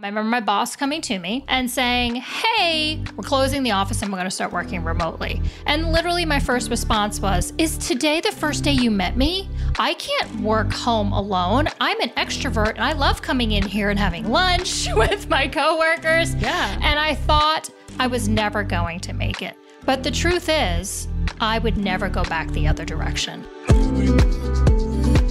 I 0.00 0.06
remember 0.06 0.30
my 0.30 0.40
boss 0.40 0.76
coming 0.76 1.00
to 1.02 1.18
me 1.18 1.44
and 1.48 1.68
saying, 1.68 2.14
Hey, 2.14 3.02
we're 3.16 3.24
closing 3.24 3.64
the 3.64 3.72
office 3.72 4.00
and 4.00 4.12
we're 4.12 4.18
going 4.18 4.28
to 4.28 4.34
start 4.34 4.52
working 4.52 4.84
remotely. 4.84 5.42
And 5.66 5.90
literally, 5.90 6.24
my 6.24 6.38
first 6.38 6.70
response 6.70 7.18
was, 7.18 7.52
Is 7.58 7.76
today 7.78 8.20
the 8.20 8.30
first 8.30 8.62
day 8.62 8.70
you 8.70 8.92
met 8.92 9.16
me? 9.16 9.48
I 9.76 9.94
can't 9.94 10.40
work 10.40 10.72
home 10.72 11.12
alone. 11.12 11.66
I'm 11.80 12.00
an 12.00 12.10
extrovert 12.10 12.74
and 12.76 12.84
I 12.84 12.92
love 12.92 13.22
coming 13.22 13.50
in 13.50 13.66
here 13.66 13.90
and 13.90 13.98
having 13.98 14.30
lunch 14.30 14.86
with 14.94 15.28
my 15.28 15.48
coworkers. 15.48 16.32
Yeah. 16.36 16.78
And 16.80 17.00
I 17.00 17.16
thought 17.16 17.68
I 17.98 18.06
was 18.06 18.28
never 18.28 18.62
going 18.62 19.00
to 19.00 19.12
make 19.12 19.42
it. 19.42 19.56
But 19.84 20.04
the 20.04 20.12
truth 20.12 20.48
is, 20.48 21.08
I 21.40 21.58
would 21.58 21.76
never 21.76 22.08
go 22.08 22.22
back 22.22 22.48
the 22.52 22.68
other 22.68 22.84
direction. 22.84 23.44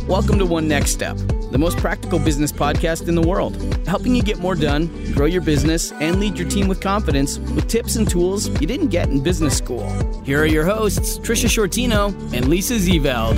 Welcome 0.09 0.39
to 0.39 0.45
One 0.45 0.67
Next 0.67 0.91
Step, 0.91 1.17
the 1.51 1.57
most 1.57 1.77
practical 1.77 2.19
business 2.19 2.51
podcast 2.51 3.07
in 3.07 3.15
the 3.15 3.21
world, 3.21 3.55
helping 3.87 4.15
you 4.15 4.21
get 4.21 4.39
more 4.39 4.55
done, 4.55 4.87
grow 5.13 5.25
your 5.25 5.41
business, 5.41 5.91
and 5.93 6.19
lead 6.19 6.37
your 6.37 6.49
team 6.49 6.67
with 6.67 6.81
confidence 6.81 7.39
with 7.39 7.67
tips 7.67 7.95
and 7.95 8.09
tools 8.09 8.49
you 8.61 8.67
didn't 8.67 8.87
get 8.87 9.09
in 9.09 9.21
business 9.21 9.57
school. 9.57 9.87
Here 10.23 10.41
are 10.41 10.45
your 10.45 10.65
hosts, 10.65 11.19
Tricia 11.19 11.47
Sciortino 11.47 12.13
and 12.33 12.47
Lisa 12.47 12.75
Zeveld. 12.75 13.37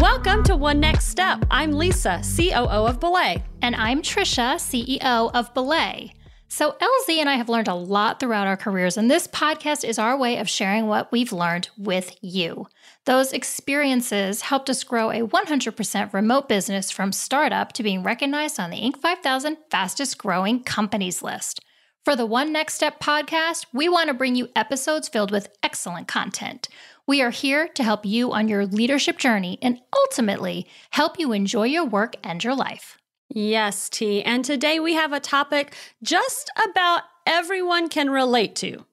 Welcome 0.00 0.44
to 0.44 0.54
One 0.54 0.80
Next 0.80 1.08
Step. 1.08 1.44
I'm 1.50 1.72
Lisa, 1.72 2.22
COO 2.36 2.86
of 2.86 3.00
Belay. 3.00 3.42
And 3.62 3.74
I'm 3.74 4.02
Trisha, 4.02 4.56
CEO 4.56 5.30
of 5.34 5.52
Belay. 5.54 6.12
So, 6.50 6.76
LZ 6.80 7.18
and 7.18 7.28
I 7.28 7.34
have 7.34 7.50
learned 7.50 7.68
a 7.68 7.74
lot 7.74 8.18
throughout 8.18 8.46
our 8.46 8.56
careers, 8.56 8.96
and 8.96 9.10
this 9.10 9.26
podcast 9.26 9.86
is 9.86 9.98
our 9.98 10.16
way 10.16 10.38
of 10.38 10.48
sharing 10.48 10.86
what 10.86 11.12
we've 11.12 11.32
learned 11.32 11.68
with 11.76 12.16
you. 12.22 12.66
Those 13.04 13.34
experiences 13.34 14.40
helped 14.40 14.70
us 14.70 14.82
grow 14.82 15.10
a 15.10 15.26
100% 15.26 16.12
remote 16.14 16.48
business 16.48 16.90
from 16.90 17.12
startup 17.12 17.74
to 17.74 17.82
being 17.82 18.02
recognized 18.02 18.58
on 18.58 18.70
the 18.70 18.80
Inc. 18.80 18.96
5000 18.96 19.58
fastest 19.70 20.16
growing 20.16 20.62
companies 20.62 21.22
list. 21.22 21.60
For 22.02 22.16
the 22.16 22.24
One 22.24 22.50
Next 22.50 22.74
Step 22.74 22.98
podcast, 22.98 23.66
we 23.74 23.90
want 23.90 24.08
to 24.08 24.14
bring 24.14 24.34
you 24.34 24.48
episodes 24.56 25.06
filled 25.06 25.30
with 25.30 25.54
excellent 25.62 26.08
content. 26.08 26.70
We 27.06 27.20
are 27.20 27.30
here 27.30 27.68
to 27.68 27.84
help 27.84 28.06
you 28.06 28.32
on 28.32 28.48
your 28.48 28.64
leadership 28.64 29.18
journey 29.18 29.58
and 29.60 29.80
ultimately 29.94 30.66
help 30.90 31.18
you 31.18 31.32
enjoy 31.32 31.64
your 31.64 31.84
work 31.84 32.16
and 32.24 32.42
your 32.42 32.54
life. 32.54 32.97
Yes, 33.38 33.88
T. 33.88 34.20
And 34.24 34.44
today 34.44 34.80
we 34.80 34.94
have 34.94 35.12
a 35.12 35.20
topic 35.20 35.72
just 36.02 36.50
about 36.70 37.02
everyone 37.24 37.88
can 37.88 38.10
relate 38.10 38.56
to 38.56 38.84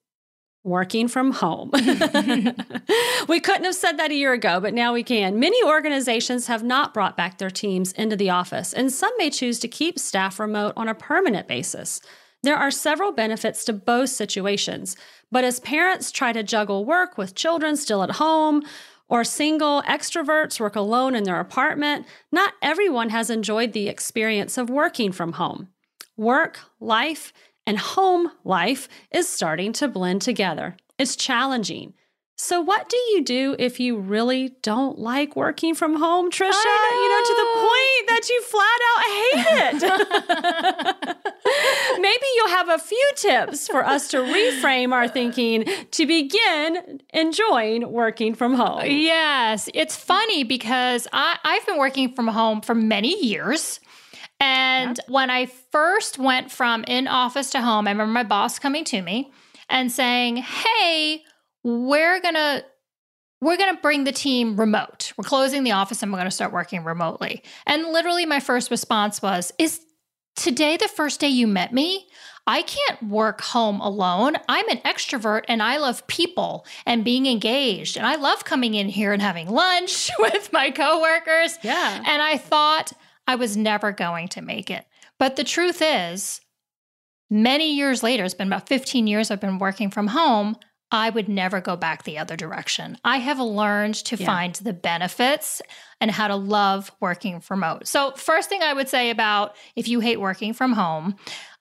working 0.64 1.08
from 1.08 1.32
home. 1.32 1.72
we 3.28 3.40
couldn't 3.40 3.64
have 3.64 3.74
said 3.74 3.98
that 3.98 4.12
a 4.12 4.14
year 4.14 4.34
ago, 4.34 4.60
but 4.60 4.76
now 4.76 4.94
we 4.94 5.02
can. 5.02 5.40
Many 5.40 5.64
organizations 5.64 6.46
have 6.46 6.64
not 6.64 6.94
brought 6.94 7.18
back 7.18 7.40
their 7.40 7.50
teams 7.50 7.92
into 7.94 8.16
the 8.16 8.30
office, 8.30 8.72
and 8.72 8.94
some 8.94 9.12
may 9.18 9.32
choose 9.32 9.58
to 9.62 9.68
keep 9.68 9.98
staff 9.98 10.40
remote 10.40 10.74
on 10.78 10.88
a 10.88 10.94
permanent 10.94 11.48
basis. 11.48 12.00
There 12.44 12.56
are 12.56 12.70
several 12.70 13.12
benefits 13.12 13.66
to 13.66 13.74
both 13.74 14.12
situations, 14.12 14.96
but 15.32 15.44
as 15.44 15.60
parents 15.60 16.12
try 16.12 16.34
to 16.34 16.44
juggle 16.44 16.86
work 16.86 17.18
with 17.18 17.34
children 17.34 17.76
still 17.76 18.04
at 18.04 18.12
home, 18.12 18.62
or 19.08 19.24
single 19.24 19.82
extroverts 19.84 20.60
work 20.60 20.76
alone 20.76 21.16
in 21.16 21.24
their 21.24 21.40
apartment, 21.40 22.06
not 22.32 22.54
everyone 22.62 23.10
has 23.10 23.30
enjoyed 23.30 23.74
the 23.74 23.88
experience 23.88 24.58
of 24.58 24.70
working 24.70 25.12
from 25.12 25.34
home. 25.34 25.70
Work, 26.18 26.60
life, 26.80 27.34
and 27.68 27.78
home 27.78 28.32
life 28.44 28.88
is 29.12 29.28
starting 29.28 29.74
to 29.74 29.88
blend 29.88 30.22
together. 30.22 30.78
It's 30.98 31.16
challenging. 31.16 31.94
So, 32.38 32.60
what 32.60 32.90
do 32.90 32.98
you 32.98 33.24
do 33.24 33.56
if 33.58 33.80
you 33.80 33.98
really 33.98 34.56
don't 34.62 35.00
like 35.00 35.38
working 35.38 35.74
from 35.74 35.96
home, 35.96 36.30
Tricia? 36.30 36.52
You 36.52 37.10
know, 37.10 37.22
to 37.24 37.34
the 37.38 37.48
oh. 37.48 37.68
point 37.72 38.08
that 38.10 38.30
you 38.30 38.42
flat 38.42 38.80
out 38.92 39.02
hate 39.16 39.84
it. 41.14 41.34
Maybe 42.06 42.26
you'll 42.36 42.50
have 42.50 42.70
a 42.70 42.78
few 42.78 43.12
tips 43.16 43.68
for 43.68 43.84
us 43.84 44.10
to 44.10 44.18
reframe 44.18 44.94
our 44.94 45.08
thinking 45.08 45.66
to 45.90 46.06
begin 46.06 47.02
enjoying 47.12 47.92
working 47.92 48.36
from 48.36 48.54
home. 48.54 48.84
Yes, 48.86 49.70
it's 49.74 49.96
funny 49.96 50.44
because 50.44 51.08
I, 51.12 51.40
I've 51.44 51.66
been 51.66 51.80
working 51.80 52.14
from 52.14 52.28
home 52.28 52.62
for 52.62 52.76
many 52.76 53.26
years. 53.26 53.80
And 54.40 55.00
yeah. 55.00 55.12
when 55.12 55.32
I 55.32 55.48
first 55.48 56.20
went 56.20 56.52
from 56.52 56.84
in 56.84 57.08
office 57.08 57.50
to 57.52 57.62
home, 57.62 57.88
I 57.88 57.92
remember 57.92 58.14
my 58.14 58.22
boss 58.22 58.60
coming 58.60 58.84
to 58.86 59.02
me 59.02 59.32
and 59.68 59.92
saying, 59.92 60.38
Hey, 60.38 61.24
we're 61.64 62.22
going 62.22 62.36
to 62.36 62.64
we're 63.42 63.58
going 63.58 63.76
to 63.76 63.82
bring 63.82 64.04
the 64.04 64.12
team 64.12 64.60
remote. 64.60 65.12
We're 65.18 65.24
closing 65.24 65.64
the 65.64 65.72
office 65.72 66.04
and 66.04 66.12
we're 66.12 66.20
going 66.20 66.30
to 66.30 66.36
start 66.36 66.54
working 66.54 66.84
remotely. 66.84 67.44
And 67.66 67.84
literally 67.86 68.28
my 68.28 68.40
first 68.40 68.72
response 68.72 69.22
was, 69.22 69.52
"Is 69.58 69.85
today 70.36 70.78
the 70.78 70.88
first 70.88 71.20
day 71.20 71.28
you 71.30 71.48
met 71.48 71.74
me? 71.74 72.08
I 72.48 72.62
can't 72.62 73.02
work 73.04 73.42
home 73.42 73.82
alone. 73.82 74.36
I'm 74.48 74.70
an 74.70 74.78
extrovert 74.80 75.46
and 75.48 75.64
I 75.64 75.78
love 75.78 76.06
people 76.06 76.66
and 76.86 77.04
being 77.04 77.26
engaged. 77.26 77.98
And 77.98 78.06
I 78.06 78.16
love 78.16 78.46
coming 78.46 78.76
in 78.76 78.88
here 78.88 79.14
and 79.14 79.22
having 79.22 79.50
lunch 79.50 80.12
with 80.20 80.54
my 80.54 80.70
coworkers." 80.70 81.58
Yeah. 81.64 82.04
And 82.06 82.22
I 82.22 82.38
thought 82.38 82.94
I 83.28 83.36
was 83.36 83.58
never 83.58 83.92
going 83.92 84.28
to 84.30 84.42
make 84.42 84.70
it. 84.70 84.86
But 85.18 85.36
the 85.36 85.44
truth 85.44 85.82
is, 85.84 86.42
many 87.30 87.74
years 87.74 88.04
later, 88.04 88.24
it's 88.24 88.34
been 88.34 88.48
about 88.48 88.68
15 88.68 89.08
years 89.08 89.32
I've 89.32 89.42
been 89.42 89.58
working 89.58 89.90
from 89.90 90.08
home. 90.08 90.58
I 90.92 91.10
would 91.10 91.28
never 91.28 91.62
go 91.62 91.76
back 91.76 92.04
the 92.04 92.18
other 92.18 92.36
direction. 92.36 92.98
I 93.04 93.18
have 93.18 93.40
learned 93.40 93.96
to 94.06 94.16
yeah. 94.16 94.26
find 94.26 94.56
the 94.56 94.74
benefits 94.74 95.62
and 96.00 96.12
how 96.12 96.28
to 96.28 96.36
love 96.36 96.92
working 97.00 97.42
remote. 97.50 97.88
So, 97.88 98.12
first 98.12 98.50
thing 98.50 98.62
I 98.62 98.74
would 98.74 98.88
say 98.88 99.10
about 99.10 99.56
if 99.76 99.88
you 99.88 100.00
hate 100.00 100.20
working 100.20 100.54
from 100.54 100.74
home, 100.74 101.16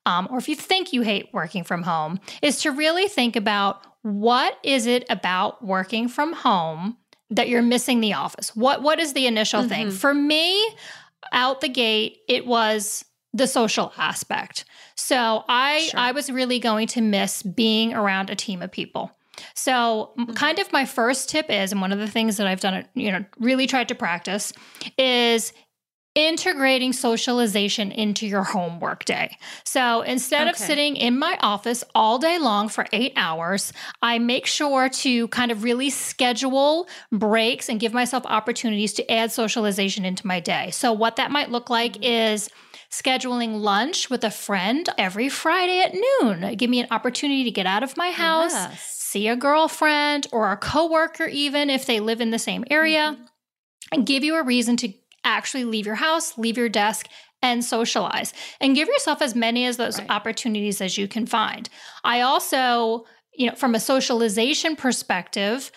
um, 0.06 0.28
or 0.30 0.38
if 0.38 0.48
you 0.48 0.56
think 0.56 0.92
you 0.92 1.02
hate 1.02 1.30
working 1.32 1.64
from 1.64 1.82
home, 1.82 2.20
is 2.42 2.60
to 2.62 2.70
really 2.70 3.08
think 3.08 3.36
about 3.36 3.86
what 4.02 4.58
is 4.62 4.86
it 4.86 5.06
about 5.08 5.64
working 5.64 6.08
from 6.08 6.34
home 6.34 6.98
that 7.30 7.48
you're 7.48 7.62
missing 7.62 8.00
the 8.00 8.12
office? 8.12 8.54
What 8.54 8.82
what 8.82 9.00
is 9.00 9.14
the 9.14 9.26
initial 9.26 9.60
mm-hmm. 9.60 9.68
thing? 9.68 9.90
For 9.90 10.12
me, 10.12 10.62
out 11.32 11.60
the 11.60 11.68
gate, 11.68 12.18
it 12.28 12.46
was 12.46 13.04
the 13.34 13.46
social 13.46 13.92
aspect. 13.98 14.64
So 14.94 15.44
I 15.48 15.88
sure. 15.90 16.00
I 16.00 16.12
was 16.12 16.30
really 16.30 16.60
going 16.60 16.86
to 16.88 17.02
miss 17.02 17.42
being 17.42 17.92
around 17.92 18.30
a 18.30 18.36
team 18.36 18.62
of 18.62 18.70
people. 18.70 19.10
So 19.54 20.12
mm-hmm. 20.16 20.32
kind 20.34 20.60
of 20.60 20.72
my 20.72 20.86
first 20.86 21.28
tip 21.28 21.50
is 21.50 21.72
and 21.72 21.80
one 21.80 21.92
of 21.92 21.98
the 21.98 22.06
things 22.06 22.36
that 22.36 22.46
I've 22.46 22.60
done 22.60 22.86
you 22.94 23.10
know 23.10 23.24
really 23.38 23.66
tried 23.66 23.88
to 23.88 23.94
practice 23.94 24.52
is 24.96 25.52
integrating 26.14 26.92
socialization 26.92 27.90
into 27.90 28.24
your 28.24 28.44
homework 28.44 29.04
day. 29.04 29.36
So 29.64 30.02
instead 30.02 30.42
okay. 30.42 30.50
of 30.50 30.56
sitting 30.56 30.94
in 30.94 31.18
my 31.18 31.36
office 31.40 31.82
all 31.92 32.18
day 32.18 32.38
long 32.38 32.68
for 32.68 32.86
eight 32.92 33.12
hours, 33.16 33.72
I 34.00 34.20
make 34.20 34.46
sure 34.46 34.88
to 34.88 35.26
kind 35.28 35.50
of 35.50 35.64
really 35.64 35.90
schedule 35.90 36.86
breaks 37.10 37.68
and 37.68 37.80
give 37.80 37.92
myself 37.92 38.24
opportunities 38.26 38.92
to 38.92 39.10
add 39.10 39.32
socialization 39.32 40.04
into 40.04 40.24
my 40.24 40.38
day. 40.38 40.70
So, 40.70 40.92
what 40.92 41.16
that 41.16 41.32
might 41.32 41.50
look 41.50 41.68
like 41.68 41.94
mm-hmm. 41.94 42.04
is 42.04 42.48
scheduling 42.94 43.60
lunch 43.60 44.08
with 44.08 44.22
a 44.22 44.30
friend 44.30 44.88
every 44.96 45.28
Friday 45.28 45.80
at 45.80 45.94
noon. 45.94 46.54
Give 46.56 46.70
me 46.70 46.80
an 46.80 46.86
opportunity 46.90 47.44
to 47.44 47.50
get 47.50 47.66
out 47.66 47.82
of 47.82 47.96
my 47.96 48.10
house, 48.10 48.52
yes. 48.52 48.96
see 48.96 49.26
a 49.26 49.36
girlfriend 49.36 50.28
or 50.30 50.52
a 50.52 50.56
coworker, 50.56 51.26
even 51.26 51.70
if 51.70 51.86
they 51.86 51.98
live 51.98 52.20
in 52.20 52.30
the 52.30 52.38
same 52.38 52.64
area, 52.70 53.16
mm-hmm. 53.16 53.24
and 53.92 54.06
give 54.06 54.22
you 54.22 54.36
a 54.36 54.44
reason 54.44 54.76
to 54.78 54.92
actually 55.24 55.64
leave 55.64 55.86
your 55.86 55.96
house, 55.96 56.38
leave 56.38 56.56
your 56.56 56.68
desk, 56.68 57.08
and 57.42 57.64
socialize 57.64 58.32
and 58.60 58.74
give 58.74 58.88
yourself 58.88 59.20
as 59.20 59.34
many 59.34 59.66
as 59.66 59.76
those 59.76 59.98
right. 59.98 60.10
opportunities 60.10 60.80
as 60.80 60.96
you 60.96 61.06
can 61.06 61.26
find. 61.26 61.68
I 62.02 62.22
also, 62.22 63.04
you 63.34 63.48
know, 63.48 63.54
from 63.54 63.74
a 63.74 63.80
socialization 63.80 64.76
perspective, 64.76 65.70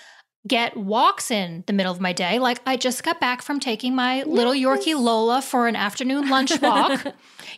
get 0.47 0.77
walks 0.77 1.29
in 1.29 1.63
the 1.67 1.73
middle 1.73 1.91
of 1.91 1.99
my 1.99 2.13
day. 2.13 2.39
Like 2.39 2.59
I 2.65 2.77
just 2.77 3.03
got 3.03 3.19
back 3.19 3.41
from 3.41 3.59
taking 3.59 3.95
my 3.95 4.17
yes. 4.17 4.27
little 4.27 4.53
Yorkie 4.53 4.99
Lola 4.99 5.41
for 5.41 5.67
an 5.67 5.75
afternoon 5.75 6.29
lunch 6.29 6.51
walk. 6.61 7.03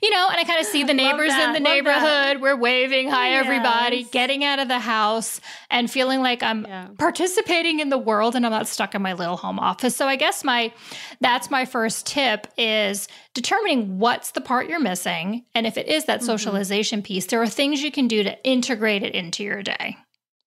you 0.01 0.09
know, 0.09 0.27
and 0.29 0.39
I 0.39 0.43
kind 0.43 0.59
of 0.59 0.65
see 0.65 0.83
the 0.83 0.93
neighbors 0.93 1.33
in 1.33 1.53
the 1.53 1.59
neighborhood. 1.59 2.01
That. 2.01 2.41
We're 2.41 2.55
waving, 2.55 3.09
hi 3.09 3.31
yes. 3.31 3.45
everybody, 3.45 4.03
getting 4.05 4.43
out 4.43 4.59
of 4.59 4.67
the 4.67 4.79
house 4.79 5.39
and 5.69 5.89
feeling 5.89 6.21
like 6.21 6.41
I'm 6.41 6.65
yeah. 6.65 6.87
participating 6.97 7.79
in 7.79 7.89
the 7.89 7.97
world 7.97 8.35
and 8.35 8.45
I'm 8.45 8.51
not 8.51 8.67
stuck 8.67 8.95
in 8.95 9.01
my 9.01 9.13
little 9.13 9.37
home 9.37 9.59
office. 9.59 9.95
So 9.95 10.07
I 10.07 10.15
guess 10.15 10.43
my 10.43 10.73
that's 11.21 11.51
my 11.51 11.65
first 11.65 12.05
tip 12.07 12.47
is 12.57 13.07
determining 13.33 13.99
what's 13.99 14.31
the 14.31 14.41
part 14.41 14.67
you're 14.67 14.79
missing 14.79 15.45
and 15.53 15.67
if 15.67 15.77
it 15.77 15.87
is 15.87 16.05
that 16.05 16.19
mm-hmm. 16.19 16.27
socialization 16.27 17.01
piece, 17.01 17.27
there 17.27 17.41
are 17.41 17.47
things 17.47 17.81
you 17.81 17.91
can 17.91 18.07
do 18.07 18.23
to 18.23 18.43
integrate 18.43 19.03
it 19.03 19.13
into 19.13 19.43
your 19.43 19.61
day. 19.61 19.97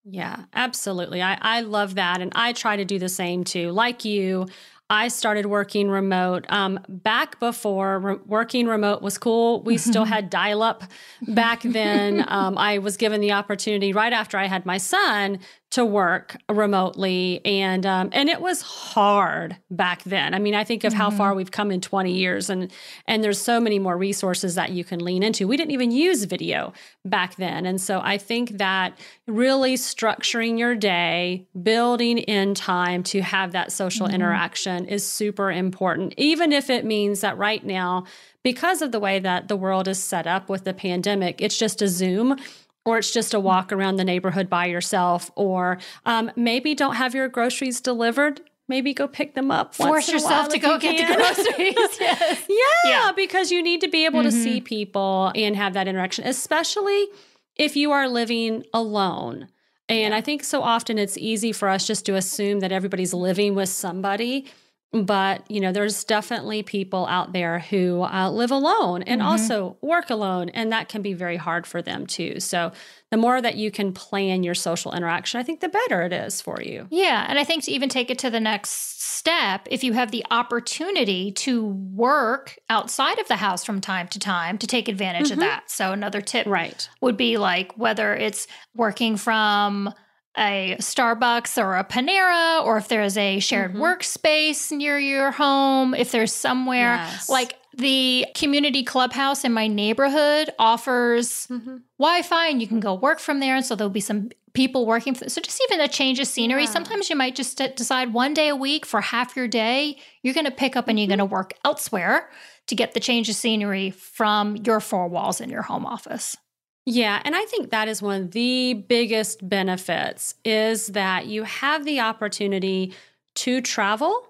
Yeah, 0.05 0.45
absolutely. 0.53 1.23
I, 1.23 1.39
I 1.41 1.61
love 1.61 1.95
that. 1.95 2.21
And 2.21 2.33
I 2.35 2.53
try 2.53 2.77
to 2.77 2.85
do 2.85 2.99
the 2.99 3.09
same 3.09 3.45
too. 3.45 3.71
Like 3.71 4.05
you, 4.05 4.47
I 4.91 5.09
started 5.09 5.47
working 5.47 5.89
remote 5.89 6.45
um, 6.49 6.81
back 6.89 7.39
before 7.39 7.99
re- 8.01 8.19
working 8.27 8.67
remote 8.67 9.01
was 9.01 9.17
cool. 9.17 9.63
We 9.63 9.79
still 9.79 10.05
had 10.07 10.29
dial 10.29 10.63
up 10.63 10.85
back 11.29 11.63
then. 11.63 12.25
Um, 12.33 12.57
I 12.57 12.79
was 12.79 12.97
given 12.97 13.21
the 13.21 13.33
opportunity 13.33 13.93
right 13.93 14.13
after 14.13 14.39
I 14.39 14.47
had 14.47 14.65
my 14.65 14.79
son 14.79 15.39
to 15.73 15.87
work 15.87 16.37
remotely 16.51 17.41
and 17.47 17.87
um, 17.87 18.11
and 18.13 18.29
it 18.29 18.43
was 18.43 18.61
hard 18.61 19.57
back 19.71 20.03
then 20.05 20.35
i 20.35 20.39
mean 20.39 20.55
i 20.55 20.63
think 20.63 20.85
of 20.85 20.93
mm-hmm. 20.93 21.01
how 21.01 21.11
far 21.11 21.35
we've 21.35 21.51
come 21.51 21.71
in 21.71 21.81
20 21.81 22.13
years 22.13 22.51
and 22.51 22.71
and 23.07 23.25
there's 23.25 23.41
so 23.41 23.59
many 23.59 23.79
more 23.79 23.97
resources 23.97 24.55
that 24.55 24.71
you 24.71 24.85
can 24.85 25.03
lean 25.03 25.23
into 25.23 25.49
we 25.49 25.57
didn't 25.57 25.71
even 25.71 25.91
use 25.91 26.25
video 26.25 26.75
back 27.07 27.37
then 27.37 27.65
and 27.65 27.81
so 27.81 28.01
i 28.05 28.19
think 28.19 28.59
that 28.59 28.99
really 29.27 29.75
structuring 29.75 30.59
your 30.59 30.75
day 30.75 31.47
building 31.63 32.19
in 32.19 32.55
time 32.55 33.03
to 33.03 33.23
have 33.23 33.53
that 33.53 33.73
social 33.73 34.07
mm-hmm. 34.07 34.17
interaction 34.17 34.85
is 34.85 35.07
super 35.07 35.51
important 35.51 36.13
even 36.19 36.53
if 36.53 36.69
it 36.69 36.85
means 36.85 37.23
that 37.23 37.37
right 37.39 37.65
now 37.65 38.05
because 38.43 38.83
of 38.83 38.93
the 38.93 39.01
way 39.01 39.19
that 39.19 39.49
the 39.49 39.57
world 39.57 39.89
is 39.89 40.03
set 40.03 40.27
up 40.27 40.51
with 40.51 40.65
the 40.65 40.75
pandemic 40.75 41.41
it's 41.41 41.57
just 41.57 41.81
a 41.81 41.89
zoom 41.89 42.37
or 42.85 42.99
it's 42.99 43.13
just 43.13 43.35
a 43.35 43.41
walk 43.41 43.73
around 43.73 43.97
the 43.97 44.05
neighborhood 44.05 44.51
by 44.51 44.67
yourself, 44.67 45.31
or 45.37 45.79
um, 46.05 46.31
maybe 46.37 46.75
don't 46.75 46.97
have 46.97 47.15
your 47.15 47.29
groceries 47.29 47.81
delivered. 47.81 48.41
Maybe 48.69 48.95
go 48.95 49.07
pick 49.07 49.35
them 49.35 49.51
up. 49.51 49.75
Force 49.75 50.11
yourself 50.11 50.49
to 50.51 50.59
go 50.59 50.79
get 50.79 50.97
the 50.97 51.15
groceries. 51.15 51.75
yes. 52.01 52.45
yeah, 52.49 52.91
yeah, 52.91 53.13
because 53.15 53.51
you 53.51 53.63
need 53.63 53.81
to 53.83 53.89
be 53.89 54.05
able 54.05 54.21
mm-hmm. 54.21 54.31
to 54.31 54.33
see 54.33 54.61
people 54.61 55.33
and 55.35 55.57
have 55.57 55.75
that 55.75 55.89
interaction, 55.89 56.27
especially 56.27 57.09
if 57.57 57.77
you 57.77 57.93
are 57.93 58.09
living 58.09 58.65
alone. 58.73 59.49
And 59.89 60.15
I 60.15 60.21
think 60.21 60.43
so 60.43 60.63
often 60.63 60.97
it's 60.97 61.19
easy 61.19 61.53
for 61.53 61.69
us 61.69 61.87
just 61.87 62.07
to 62.07 62.15
assume 62.15 62.61
that 62.61 62.73
everybody's 62.73 63.13
living 63.13 63.55
with 63.55 63.69
somebody 63.69 64.47
but 64.93 65.51
you 65.51 65.61
know 65.61 65.73
there's 65.73 66.05
definitely 66.05 66.63
people 66.63 67.07
out 67.07 67.33
there 67.33 67.61
who 67.61 68.03
uh, 68.03 68.31
live 68.31 68.51
alone 68.51 69.03
and 69.03 69.21
mm-hmm. 69.21 69.31
also 69.31 69.77
work 69.81 70.11
alone 70.11 70.51
and 70.51 70.71
that 70.71 70.89
can 70.89 71.01
be 71.01 71.15
very 71.15 71.37
hard 71.37 71.67
for 71.67 71.81
them 71.81 72.07
too 72.07 72.39
so 72.39 72.71
the 73.11 73.17
more 73.17 73.41
that 73.41 73.57
you 73.57 73.71
can 73.71 73.93
plan 73.93 74.43
your 74.43 74.55
social 74.55 74.93
interaction 74.93 75.41
i 75.41 75.43
think 75.43 75.61
the 75.61 75.69
better 75.69 76.03
it 76.03 76.13
is 76.13 76.41
for 76.43 76.61
you 76.61 76.87
yeah 76.91 77.25
and 77.29 77.39
i 77.39 77.45
think 77.45 77.65
to 77.65 77.73
even 77.73 77.89
take 77.89 78.11
it 78.11 78.19
to 78.19 78.29
the 78.29 78.41
next 78.41 79.01
step 79.01 79.67
if 79.71 79.83
you 79.83 79.95
have 79.95 80.11
the 80.11 80.25
opportunity 80.31 81.33
to 81.33 81.65
work 81.65 82.59
outside 82.69 83.19
of 83.19 83.29
the 83.29 83.37
house 83.37 83.65
from 83.65 83.81
time 83.81 84.09
to 84.09 84.19
time 84.19 84.59
to 84.59 84.67
take 84.67 84.89
advantage 84.89 85.27
mm-hmm. 85.27 85.35
of 85.35 85.41
that 85.41 85.71
so 85.71 85.93
another 85.93 86.21
tip 86.21 86.47
right 86.47 86.89
would 87.01 87.17
be 87.17 87.39
like 87.39 87.77
whether 87.79 88.15
it's 88.15 88.47
working 88.75 89.17
from 89.17 89.93
a 90.37 90.77
Starbucks 90.79 91.63
or 91.63 91.77
a 91.77 91.85
Panera, 91.85 92.65
or 92.65 92.79
if 92.79 92.89
there's 92.89 93.17
a 93.17 93.39
shared 93.39 93.73
mm-hmm. 93.73 93.83
workspace 93.83 94.71
near 94.73 94.99
your 94.99 95.31
home, 95.31 95.95
if 95.95 96.11
there's 96.11 96.33
somewhere 96.33 96.95
yes. 96.95 97.29
like 97.29 97.57
the 97.77 98.27
community 98.35 98.83
clubhouse 98.83 99.45
in 99.45 99.53
my 99.53 99.67
neighborhood 99.67 100.51
offers 100.59 101.47
mm-hmm. 101.49 101.79
Wi-Fi, 101.99 102.49
and 102.49 102.61
you 102.61 102.69
can 102.69 102.81
go 102.81 102.95
work 102.95 103.19
from 103.19 103.41
there. 103.41 103.57
And 103.57 103.65
so 103.65 103.75
there'll 103.75 103.91
be 103.91 104.01
some 104.01 104.31
people 104.55 104.87
working. 104.87 105.15
For, 105.15 105.29
so 105.29 105.41
just 105.41 105.63
even 105.69 105.81
a 105.81 105.89
change 105.89 106.19
of 106.21 106.27
scenery. 106.27 106.65
Yeah. 106.65 106.71
Sometimes 106.71 107.09
you 107.09 107.17
might 107.17 107.35
just 107.35 107.57
decide 107.57 108.13
one 108.13 108.35
day 108.35 108.49
a 108.49 108.57
week 108.57 108.85
for 108.85 109.01
half 109.01 109.37
your 109.37 109.49
day, 109.49 109.97
you're 110.23 110.35
going 110.35 110.47
to 110.47 110.53
pick 110.53 110.77
up 110.77 110.89
and 110.89 110.99
you're 110.99 111.05
mm-hmm. 111.05 111.19
going 111.19 111.29
to 111.29 111.33
work 111.33 111.55
elsewhere 111.65 112.31
to 112.67 112.75
get 112.75 112.95
the 112.95 113.01
change 113.01 113.29
of 113.29 113.35
scenery 113.35 113.91
from 113.91 114.57
your 114.57 114.81
four 114.81 115.09
walls 115.09 115.41
in 115.41 115.51
your 115.51 115.63
home 115.63 115.87
office. 115.87 116.37
Yeah, 116.85 117.23
and 117.25 117.37
I 117.37 117.45
think 117.45 117.71
that 117.71 117.89
is 117.89 118.03
one 118.03 118.23
of 118.23 118.31
the 118.33 118.75
biggest 118.75 119.49
benefits 119.49 120.35
is 120.45 120.89
that 120.89 121.27
you 121.27 121.45
have 121.45 121.85
the 121.85 122.01
opportunity 122.01 122.95
to 123.37 123.61
travel 123.61 124.27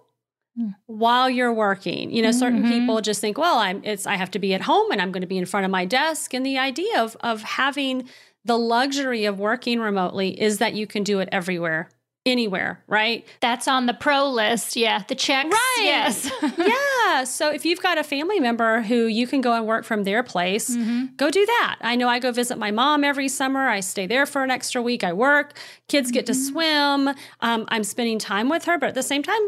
mm. 0.59 0.75
while 0.87 1.31
you're 1.31 1.53
working. 1.53 2.11
You 2.11 2.23
know, 2.23 2.31
certain 2.31 2.63
mm-hmm. 2.63 2.73
people 2.73 3.01
just 3.01 3.21
think, 3.21 3.39
well, 3.39 3.59
I'm 3.59 3.83
it's 3.85 4.07
I 4.07 4.17
have 4.17 4.31
to 4.33 4.39
be 4.39 4.53
at 4.53 4.61
home 4.61 4.91
and 4.91 5.01
I'm 5.01 5.13
going 5.13 5.23
to 5.23 5.27
be 5.27 5.39
in 5.39 5.47
front 5.47 5.65
of 5.65 5.71
my 5.71 5.87
desk 5.87 6.35
and 6.35 6.45
the 6.45 6.59
idea 6.59 7.03
of 7.03 7.17
of 7.21 7.43
having 7.43 8.09
the 8.45 8.59
luxury 8.59 9.25
of 9.25 9.39
working 9.39 9.81
remotely 9.81 10.41
is 10.41 10.59
that 10.59 10.75
you 10.75 10.87
can 10.87 11.05
do 11.05 11.21
it 11.21 11.29
everywhere 11.33 11.89
anywhere, 12.25 12.83
right? 12.87 13.27
That's 13.41 13.67
on 13.67 13.87
the 13.87 13.95
pro 13.95 14.29
list. 14.31 14.77
Yeah. 14.77 15.03
The 15.09 15.15
checks. 15.15 15.51
Right. 15.51 15.81
Yes. 15.83 16.31
yeah. 16.59 17.25
So 17.25 17.51
if 17.51 17.65
you've 17.65 17.83
got 17.83 17.99
a 17.99 18.05
family 18.05 18.39
member 18.39 18.83
who 18.83 19.07
you 19.07 19.27
can 19.27 19.41
go 19.41 19.53
and 19.53 19.67
work 19.67 19.85
from 19.85 20.05
their 20.05 20.23
place, 20.23 20.71
mm-hmm. 20.71 21.07
go 21.17 21.31
do 21.31 21.45
that. 21.45 21.79
I 21.81 21.97
know 21.97 22.09
I 22.09 22.19
go 22.19 22.33
visit 22.33 22.59
my 22.59 22.71
mom 22.71 23.05
every 23.05 23.29
summer. 23.29 23.69
I 23.69 23.81
stay 23.81 24.07
there 24.07 24.27
for 24.27 24.43
an 24.45 24.51
extra 24.51 24.81
week. 24.83 25.03
I 25.03 25.13
work. 25.13 25.59
Kids 25.89 26.09
mm-hmm. 26.09 26.15
get 26.15 26.27
to 26.27 26.33
mm-hmm. 26.33 26.53
swim. 26.53 27.09
Um, 27.41 27.67
I'm 27.69 27.85
spending 27.85 28.19
time 28.19 28.49
with 28.49 28.65
her, 28.67 28.79
but 28.79 28.89
at 28.89 28.95
the 28.95 29.03
same 29.03 29.23
time, 29.23 29.43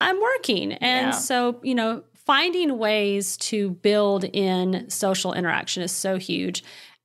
I'm 0.00 0.20
working. 0.20 0.72
And 0.74 1.08
yeah. 1.08 1.10
so, 1.12 1.60
you 1.62 1.74
know, 1.74 2.04
finding 2.14 2.78
ways 2.78 3.36
to 3.36 3.70
build 3.70 4.24
in 4.24 4.88
social 4.88 5.32
interaction 5.32 5.82
is 5.82 5.92
so 5.92 6.16
huge 6.16 6.62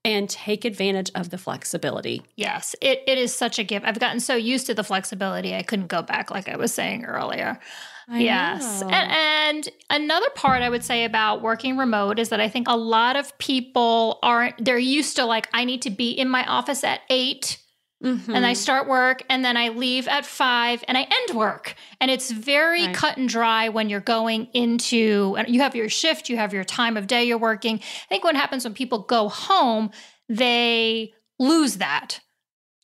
and 0.07 0.29
take 0.29 0.63
advantage 0.63 1.11
of 1.15 1.31
the 1.31 1.37
flexibility. 1.37 2.21
Yes, 2.37 2.77
it, 2.81 3.03
it 3.05 3.17
is 3.17 3.35
such 3.35 3.59
a 3.59 3.63
gift. 3.65 3.85
I've 3.85 3.99
gotten 3.99 4.21
so 4.21 4.35
used 4.35 4.65
to 4.67 4.73
the 4.73 4.83
flexibility, 4.83 5.53
I 5.53 5.63
couldn't 5.63 5.87
go 5.87 6.01
back, 6.01 6.31
like 6.31 6.47
I 6.47 6.55
was 6.55 6.73
saying 6.73 7.03
earlier. 7.03 7.59
I 8.07 8.19
yes. 8.19 8.81
And, 8.83 8.93
and, 8.93 9.69
another 9.89 10.29
part 10.33 10.61
I 10.61 10.69
would 10.69 10.85
say 10.85 11.03
about 11.03 11.41
working 11.41 11.75
remote 11.75 12.19
is 12.19 12.29
that 12.29 12.39
I 12.39 12.47
think 12.47 12.69
a 12.69 12.77
lot 12.77 13.17
of 13.17 13.37
people 13.37 14.19
aren't, 14.23 14.63
they're 14.63 14.77
used 14.77 15.17
to 15.17 15.25
like, 15.25 15.49
I 15.51 15.65
need 15.65 15.81
to 15.81 15.89
be 15.89 16.11
in 16.11 16.29
my 16.29 16.45
office 16.45 16.85
at 16.85 17.01
eight 17.09 17.57
Mm-hmm. 18.03 18.35
And 18.35 18.45
I 18.45 18.53
start 18.53 18.87
work 18.87 19.23
and 19.27 19.43
then 19.43 19.57
I 19.57 19.69
leave 19.69 20.07
at 20.07 20.23
five 20.23 20.83
and 20.87 20.97
I 20.97 21.01
end 21.01 21.37
work. 21.37 21.73
And 21.99 22.11
it's 22.11 22.29
very 22.29 22.85
right. 22.85 22.95
cut 22.95 23.17
and 23.17 23.27
dry 23.27 23.69
when 23.69 23.89
you're 23.89 23.99
going 24.01 24.49
into, 24.53 25.35
you 25.47 25.61
have 25.61 25.75
your 25.75 25.89
shift, 25.89 26.29
you 26.29 26.37
have 26.37 26.53
your 26.53 26.63
time 26.63 26.95
of 26.95 27.07
day 27.07 27.23
you're 27.23 27.39
working. 27.39 27.77
I 27.77 28.07
think 28.07 28.23
what 28.23 28.35
happens 28.35 28.65
when 28.65 28.75
people 28.75 28.99
go 28.99 29.29
home, 29.29 29.89
they 30.29 31.13
lose 31.39 31.77
that. 31.77 32.19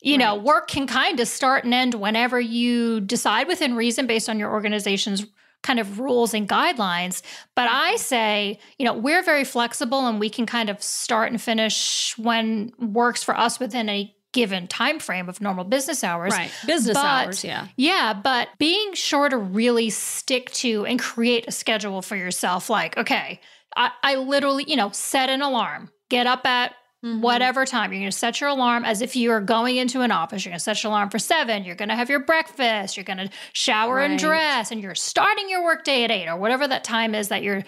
You 0.02 0.14
right. 0.14 0.26
know, 0.26 0.36
work 0.36 0.68
can 0.68 0.88
kind 0.88 1.20
of 1.20 1.28
start 1.28 1.64
and 1.64 1.74
end 1.74 1.94
whenever 1.94 2.40
you 2.40 3.00
decide 3.00 3.48
within 3.48 3.76
reason 3.76 4.08
based 4.08 4.30
on 4.30 4.40
your 4.40 4.52
organization's 4.52 5.26
kind 5.62 5.80
of 5.80 6.00
rules 6.00 6.34
and 6.34 6.50
guidelines. 6.50 7.22
But 7.56 7.70
I 7.70 7.96
say, 7.98 8.60
you 8.78 8.86
know, 8.86 8.94
we're 8.94 9.24
very 9.24 9.44
flexible 9.44 10.08
and 10.08 10.20
we 10.20 10.30
can 10.30 10.46
kind 10.46 10.70
of 10.70 10.82
start 10.82 11.32
and 11.32 11.42
finish 11.42 12.16
when 12.18 12.74
works 12.80 13.24
for 13.24 13.38
us 13.38 13.60
within 13.60 13.88
a 13.90 14.14
given 14.34 14.68
time 14.68 15.00
frame 15.00 15.30
of 15.30 15.40
normal 15.40 15.64
business 15.64 16.04
hours. 16.04 16.34
Right. 16.34 16.52
Business 16.68 16.98
but, 16.98 17.06
hours, 17.06 17.44
yeah. 17.44 17.68
Yeah, 17.78 18.14
but 18.14 18.50
being 18.58 18.94
sure 18.94 19.30
to 19.30 19.38
really 19.38 19.90
stick 19.90 20.52
to 20.52 20.86
and 20.86 21.00
create 21.00 21.48
a 21.48 21.52
schedule 21.52 22.02
for 22.02 22.16
yourself 22.16 22.70
like, 22.70 22.98
okay, 22.98 23.40
I, 23.78 23.92
I 24.04 24.16
literally, 24.16 24.66
you 24.68 24.76
know, 24.76 24.90
set 24.92 25.30
an 25.30 25.42
alarm. 25.42 25.90
Get 26.10 26.28
up 26.28 26.46
at 26.46 26.76
Mm-hmm. 27.04 27.20
whatever 27.20 27.66
time. 27.66 27.92
You're 27.92 28.00
going 28.00 28.12
to 28.12 28.18
set 28.18 28.40
your 28.40 28.50
alarm 28.50 28.86
as 28.86 29.02
if 29.02 29.14
you 29.18 29.32
are 29.32 29.42
going 29.42 29.76
into 29.76 30.00
an 30.00 30.12
office. 30.12 30.46
You're 30.46 30.52
going 30.52 30.60
to 30.60 30.64
set 30.64 30.82
your 30.82 30.90
alarm 30.90 31.10
for 31.10 31.20
seven. 31.20 31.66
You're 31.66 31.76
going 31.76 31.90
to 31.90 31.98
have 31.98 32.10
your 32.10 32.22
breakfast. 32.22 32.96
You're 32.96 33.04
going 33.04 33.18
to 33.18 33.30
shower 33.52 33.96
right. 33.96 34.10
and 34.10 34.18
dress, 34.18 34.72
and 34.72 34.82
you're 34.82 34.96
starting 34.96 35.50
your 35.50 35.66
workday 35.66 36.06
at 36.06 36.12
eight 36.12 36.30
or 36.30 36.38
whatever 36.38 36.66
that 36.66 36.86
time 36.86 37.14
is 37.14 37.28
that 37.28 37.44
you're 37.44 37.64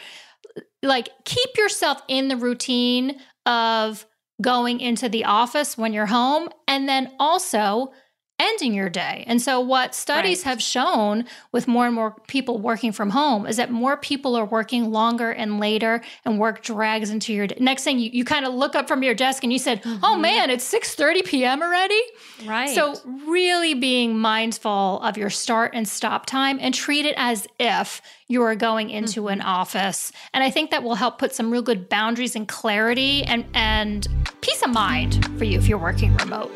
like, 0.81 1.09
keep 1.25 1.49
yourself 1.57 2.01
in 2.07 2.29
the 2.29 2.37
routine 2.37 3.19
of 3.45 4.05
going 4.41 4.79
into 4.79 5.09
the 5.09 5.25
office 5.25 5.77
when 5.77 5.93
you're 5.93 6.05
home, 6.07 6.49
and 6.67 6.87
then 6.87 7.11
also 7.19 7.93
ending 8.39 8.73
your 8.73 8.89
day. 8.89 9.23
And 9.27 9.41
so, 9.41 9.59
what 9.59 9.95
studies 9.95 10.39
right. 10.39 10.51
have 10.51 10.61
shown 10.61 11.25
with 11.51 11.67
more 11.67 11.85
and 11.85 11.95
more 11.95 12.15
people 12.27 12.57
working 12.57 12.91
from 12.91 13.11
home 13.11 13.45
is 13.45 13.57
that 13.57 13.71
more 13.71 13.97
people 13.97 14.35
are 14.35 14.45
working 14.45 14.91
longer 14.91 15.31
and 15.31 15.59
later, 15.59 16.01
and 16.25 16.39
work 16.39 16.61
drags 16.61 17.09
into 17.09 17.33
your 17.33 17.47
day. 17.47 17.57
Next 17.59 17.83
thing 17.83 17.99
you, 17.99 18.09
you 18.11 18.25
kind 18.25 18.45
of 18.45 18.53
look 18.53 18.75
up 18.75 18.87
from 18.87 19.03
your 19.03 19.13
desk 19.13 19.43
and 19.43 19.53
you 19.53 19.59
said, 19.59 19.81
oh, 19.85 19.89
mm-hmm. 19.89 20.05
"Oh 20.05 20.17
man, 20.17 20.49
it's 20.49 20.63
six 20.63 20.95
thirty 20.95 21.21
p.m. 21.21 21.61
already." 21.61 22.01
Right. 22.45 22.69
So, 22.69 22.95
really 23.25 23.73
being 23.73 24.17
mindful 24.17 24.99
of 25.01 25.17
your 25.17 25.29
start 25.29 25.71
and 25.73 25.87
stop 25.87 26.25
time, 26.25 26.57
and 26.59 26.73
treat 26.73 27.05
it 27.05 27.15
as 27.17 27.47
if 27.59 28.01
you 28.27 28.41
are 28.41 28.55
going 28.55 28.89
into 28.89 29.21
mm-hmm. 29.21 29.39
an 29.39 29.41
office. 29.41 30.11
And 30.33 30.43
I 30.43 30.49
think 30.49 30.71
that 30.71 30.83
will 30.83 30.95
help 30.95 31.19
put 31.19 31.33
some 31.33 31.51
real 31.51 31.61
good 31.61 31.89
boundaries 31.89 32.35
and 32.35 32.47
clarity 32.47 33.23
and 33.23 33.45
and 33.53 34.07
peace 34.41 34.61
of 34.61 34.71
mind 34.71 35.25
for 35.37 35.45
you 35.45 35.57
if 35.57 35.67
you're 35.67 35.77
working 35.77 36.15
remote. 36.17 36.51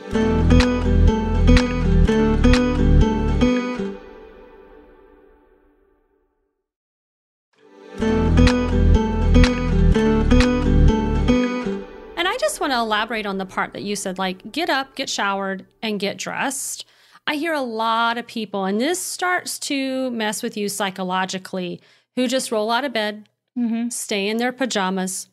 Want 12.70 12.78
to 12.78 12.80
elaborate 12.80 13.26
on 13.26 13.38
the 13.38 13.46
part 13.46 13.74
that 13.74 13.82
you 13.82 13.96
said, 13.96 14.20
like, 14.20 14.52
get 14.52 14.70
up, 14.70 14.96
get 14.96 15.10
showered, 15.10 15.66
and 15.82 16.00
get 16.00 16.18
dressed. 16.18 16.86
I 17.26 17.36
hear 17.36 17.54
a 17.54 17.62
lot 17.62 18.18
of 18.18 18.28
people, 18.28 18.66
and 18.66 18.80
this 18.80 19.00
starts 19.00 19.58
to 19.60 20.12
mess 20.12 20.44
with 20.44 20.56
you 20.56 20.70
psychologically, 20.70 21.82
who 22.16 22.28
just 22.28 22.52
roll 22.52 22.72
out 22.72 22.86
of 22.86 22.94
bed, 22.94 23.28
mm-hmm. 23.58 23.90
stay 23.90 24.28
in 24.28 24.38
their 24.38 24.52
pajamas, 24.52 25.30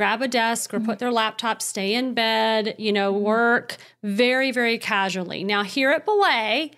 grab 0.00 0.22
a 0.22 0.28
desk 0.28 0.72
or 0.72 0.78
mm-hmm. 0.78 0.86
put 0.86 0.98
their 0.98 1.12
laptop, 1.12 1.60
stay 1.60 1.92
in 1.94 2.14
bed, 2.14 2.74
you 2.78 2.90
know, 2.90 3.12
mm-hmm. 3.12 3.24
work 3.24 3.76
very, 4.02 4.50
very 4.50 4.78
casually. 4.78 5.44
Now, 5.44 5.62
here 5.62 5.90
at 5.90 6.06
Belay, 6.06 6.70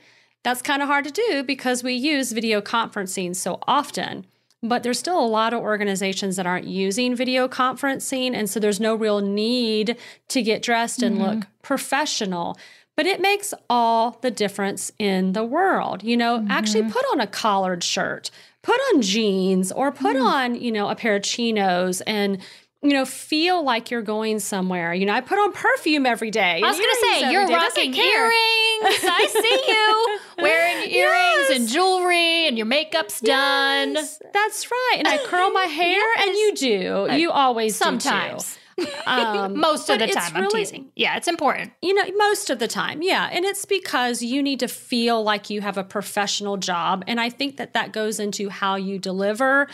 that's 0.43 0.61
kind 0.61 0.83
of 0.83 0.89
hard 0.89 1.05
to 1.05 1.13
do 1.13 1.45
because 1.45 1.85
we 1.85 1.93
use 1.95 2.33
video 2.33 2.61
conferencing 2.61 3.37
so 3.37 3.61
often 3.69 4.27
but 4.63 4.83
there's 4.83 4.99
still 4.99 5.19
a 5.19 5.27
lot 5.27 5.53
of 5.53 5.61
organizations 5.61 6.37
that 6.37 6.47
aren't 6.47 6.67
using 6.67 7.17
video 7.17 7.49
conferencing. 7.49 8.35
And 8.35 8.49
so 8.49 8.61
there's 8.61 8.79
no 8.79 8.95
real 8.95 9.21
need 9.21 9.97
to 10.29 10.43
get 10.43 10.63
dressed 10.63 11.03
and 11.03 11.17
mm-hmm. 11.17 11.25
look 11.25 11.47
professional. 11.63 12.57
but 12.95 13.07
it 13.07 13.21
makes 13.21 13.55
all 13.71 14.19
the 14.21 14.31
difference 14.31 14.93
in 14.99 15.33
the 15.33 15.43
world. 15.45 16.03
You 16.05 16.17
know, 16.17 16.47
actually 16.51 16.85
put 16.91 17.05
on 17.13 17.21
a 17.21 17.27
collared 17.27 17.83
shirt, 17.83 18.31
put 18.63 18.79
on 18.93 19.01
jeans, 19.01 19.73
or 19.73 19.91
put 19.91 20.15
on, 20.15 20.55
you 20.55 20.71
know, 20.71 20.89
a 20.91 20.95
pair 20.95 21.17
of 21.17 21.23
chinos 21.23 22.03
and 22.03 22.39
you 22.83 22.93
know, 22.93 23.05
feel 23.05 23.63
like 23.63 23.91
you're 23.91 24.03
going 24.03 24.41
somewhere. 24.41 24.93
You 24.93 25.07
know, 25.07 25.13
I 25.13 25.21
put 25.21 25.39
on 25.39 25.53
perfume 25.53 26.05
every 26.05 26.33
day. 26.33 26.61
I 26.63 26.69
was 26.69 26.77
going 26.77 26.91
to 26.91 26.99
say, 27.01 27.33
you're 27.33 27.47
rocking 27.47 27.95
earrings. 27.95 29.05
I 29.05 29.27
see 29.31 30.39
you 30.39 30.43
wearing 30.43 30.91
earrings 30.91 31.51
and 31.51 31.69
jewelry 31.69 32.49
and 32.49 32.59
your 32.59 32.67
makeup's 32.67 33.21
done. 33.21 33.95
Yes, 33.95 34.21
that's 34.33 34.69
right. 34.71 34.97
And 34.99 35.07
I 35.07 35.19
curl 35.19 35.53
my 35.53 35.65
hair, 35.67 36.03
and 36.19 36.31
you 36.31 36.55
do. 36.57 37.09
You 37.13 37.31
always. 37.31 37.77
Sometimes. 37.77 38.59
Um, 39.07 39.61
Most 39.61 39.91
of 39.91 39.99
the 39.99 40.09
time, 40.09 40.33
I'm 40.35 40.49
teasing. 40.49 40.91
Yeah, 40.97 41.17
it's 41.17 41.29
important. 41.29 41.73
You 41.83 41.95
know, 41.95 42.05
most 42.17 42.49
of 42.49 42.59
the 42.59 42.67
time, 42.67 43.03
yeah. 43.03 43.29
And 43.31 43.45
it's 43.45 43.67
because 43.67 44.23
you 44.23 44.43
need 44.43 44.61
to 44.61 44.67
feel 44.67 45.23
like 45.23 45.51
you 45.51 45.61
have 45.61 45.77
a 45.77 45.85
professional 45.85 46.57
job. 46.57 47.05
And 47.07 47.21
I 47.21 47.29
think 47.29 47.59
that 47.59 47.75
that 47.75 47.93
goes 47.93 48.19
into 48.19 48.49
how 48.49 48.77
you 48.77 48.99
deliver 48.99 49.69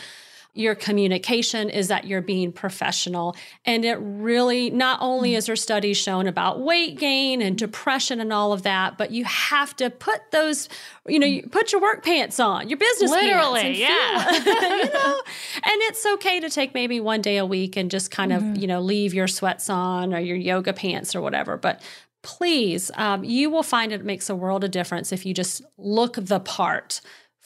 your 0.53 0.75
communication 0.75 1.69
is 1.69 1.87
that 1.87 2.05
you're 2.05 2.21
being 2.21 2.51
professional. 2.51 3.35
And 3.65 3.85
it 3.85 3.97
really, 4.01 4.69
not 4.69 4.99
only 5.01 5.35
is 5.35 5.45
there 5.45 5.55
studies 5.55 5.97
shown 5.97 6.27
about 6.27 6.59
weight 6.59 6.97
gain 6.97 7.41
and 7.41 7.57
depression 7.57 8.19
and 8.19 8.33
all 8.33 8.51
of 8.51 8.63
that, 8.63 8.97
but 8.97 9.11
you 9.11 9.25
have 9.25 9.75
to 9.77 9.89
put 9.89 10.31
those, 10.31 10.67
you 11.07 11.19
know, 11.19 11.27
you 11.27 11.43
put 11.43 11.71
your 11.71 11.81
work 11.81 12.03
pants 12.03 12.39
on, 12.39 12.67
your 12.67 12.77
business 12.77 13.11
pants. 13.11 13.25
Literally, 13.25 13.61
and 13.61 13.75
yeah. 13.75 14.31
feel- 14.31 14.53
you 14.77 14.93
know, 14.93 15.21
and 15.55 15.81
it's 15.83 16.05
okay 16.05 16.39
to 16.39 16.49
take 16.49 16.73
maybe 16.73 16.99
one 16.99 17.21
day 17.21 17.37
a 17.37 17.45
week 17.45 17.77
and 17.77 17.91
just 17.91 18.11
kind 18.11 18.33
of, 18.33 18.57
you 18.57 18.67
know, 18.67 18.81
leave 18.81 19.13
your 19.13 19.27
sweats 19.27 19.69
on 19.69 20.13
or 20.13 20.19
your 20.19 20.37
yoga 20.37 20.73
pants 20.73 21.15
or 21.15 21.21
whatever. 21.21 21.57
But 21.57 21.81
please, 22.21 22.91
um, 22.95 23.23
you 23.23 23.49
will 23.49 23.63
find 23.63 23.91
it 23.91 24.03
makes 24.03 24.29
a 24.29 24.35
world 24.35 24.63
of 24.63 24.71
difference 24.71 25.11
if 25.11 25.25
you 25.25 25.33
just 25.33 25.61
look 25.77 26.15
the 26.15 26.39
part 26.39 27.01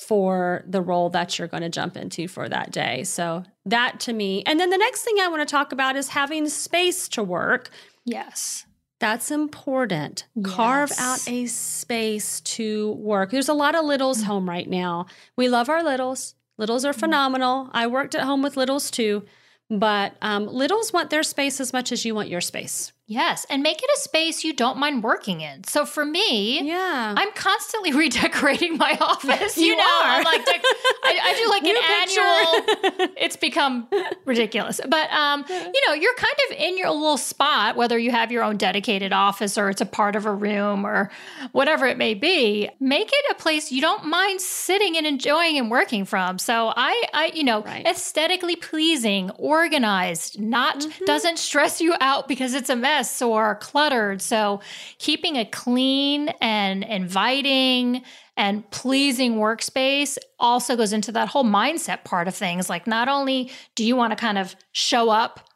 for 0.08 0.64
the 0.68 0.82
role 0.82 1.10
that 1.10 1.38
you're 1.38 1.48
going 1.48 1.64
to 1.64 1.70
jump 1.70 1.98
into 1.98 2.28
for 2.28 2.50
that 2.50 2.72
day. 2.72 3.04
So 3.04 3.44
that 3.66 4.00
to 4.02 4.14
me. 4.14 4.44
And 4.46 4.60
then 4.60 4.70
the 4.70 4.78
next 4.78 5.04
thing 5.04 5.16
I 5.22 5.28
want 5.28 5.48
to 5.48 5.52
talk 5.52 5.72
about 5.72 5.96
is 5.96 6.10
having 6.10 6.48
space 6.50 7.08
to 7.10 7.24
work. 7.24 7.70
Yes. 8.06 8.66
That's 9.00 9.32
important. 9.32 10.26
Carve 10.44 10.92
out 10.98 11.28
a 11.28 11.46
space 11.48 12.40
to 12.42 12.94
work. 12.94 13.32
There's 13.32 13.50
a 13.50 13.54
lot 13.54 13.76
of 13.76 13.84
littles 13.84 14.24
home 14.24 14.48
right 14.48 14.70
now. 14.70 15.08
We 15.36 15.50
love 15.50 15.68
our 15.68 15.84
littles. 15.84 16.36
Littles 16.58 16.86
are 16.86 16.94
phenomenal. 16.94 17.70
I 17.74 17.88
worked 17.88 18.16
at 18.16 18.24
home 18.24 18.42
with 18.42 18.56
littles 18.56 18.90
too, 18.90 19.26
but 19.70 20.16
um, 20.22 20.48
littles 20.48 20.94
want 20.94 21.10
their 21.10 21.24
space 21.24 21.60
as 21.60 21.74
much 21.74 21.92
as 21.92 22.06
you 22.06 22.16
want 22.16 22.30
your 22.30 22.42
space. 22.42 22.94
Yes. 23.14 23.46
And 23.50 23.62
make 23.64 23.82
it 23.84 23.90
a 23.96 24.00
space 24.00 24.44
you 24.44 24.54
don't 24.54 24.78
mind 24.78 25.04
working 25.04 25.42
in. 25.42 25.64
So 25.66 25.86
for 25.86 26.04
me, 26.06 26.62
Yeah. 26.64 27.14
I'm 27.18 27.32
constantly 27.34 27.92
redecorating 28.04 28.78
my 28.78 28.98
office. 29.00 29.58
You, 29.58 29.68
You 29.68 29.76
know, 29.78 29.84
are. 29.84 30.10
I'm 30.18 30.24
like, 30.24 30.42
dec- 30.46 30.62
I, 31.04 31.20
I 31.24 31.34
do 31.42 31.50
like 31.50 31.64
New 31.70 31.78
an 31.78 31.84
picture. 32.00 32.22
annual. 32.22 33.14
It's 33.24 33.38
become 33.38 33.88
ridiculous, 34.26 34.82
but 34.88 35.10
um, 35.12 35.46
you 35.50 35.82
know, 35.88 35.94
you're 35.94 36.16
kind 36.16 36.36
of 36.50 36.58
in 36.58 36.78
your 36.78 36.90
little 36.92 37.18
spot, 37.18 37.76
whether 37.76 37.98
you 37.98 38.12
have 38.12 38.32
your 38.32 38.44
own 38.44 38.58
dedicated 38.58 39.14
office 39.14 39.58
or 39.58 39.70
it's 39.70 39.82
a 39.82 39.86
part 39.86 40.16
of 40.16 40.26
a 40.26 40.34
room 40.34 40.86
or 40.86 41.10
whatever 41.52 41.86
it 41.88 41.98
may 41.98 42.14
be. 42.16 42.70
Make 42.80 43.10
it 43.12 43.26
a 43.32 43.36
place 43.36 43.72
you 43.72 43.82
don't 43.82 44.06
mind 44.06 44.42
sitting 44.42 44.98
and 44.98 45.06
enjoying 45.08 45.58
and 45.58 45.70
working 45.72 46.06
from. 46.06 46.38
So 46.40 46.74
I, 46.76 47.04
I, 47.14 47.32
you 47.34 47.44
know, 47.44 47.62
Right. 47.64 47.86
aesthetically 47.88 48.56
pleasing, 48.58 49.30
organized, 49.38 50.40
not 50.42 50.74
Mm-hmm. 50.80 51.06
doesn't 51.06 51.38
stress 51.40 51.80
you 51.82 51.94
out 52.02 52.28
because 52.28 52.54
it's 52.54 52.70
a 52.70 52.76
mess 52.76 53.03
or 53.22 53.56
cluttered. 53.56 54.22
So 54.22 54.62
keeping 54.98 55.38
a 55.38 55.46
clean 55.46 56.30
and 56.42 56.84
inviting 56.84 58.04
and 58.36 58.70
pleasing 58.72 59.36
workspace 59.36 60.18
also 60.40 60.76
goes 60.76 60.94
into 60.94 61.12
that 61.12 61.28
whole 61.28 61.44
mindset 61.44 62.04
part 62.04 62.28
of 62.28 62.36
things. 62.36 62.70
Like 62.70 62.88
not 62.88 63.08
only 63.08 63.52
do 63.76 63.86
you 63.86 63.96
want 63.96 64.12
to 64.12 64.16
kind 64.16 64.38
of 64.38 64.56
show 64.72 65.10
up 65.10 65.48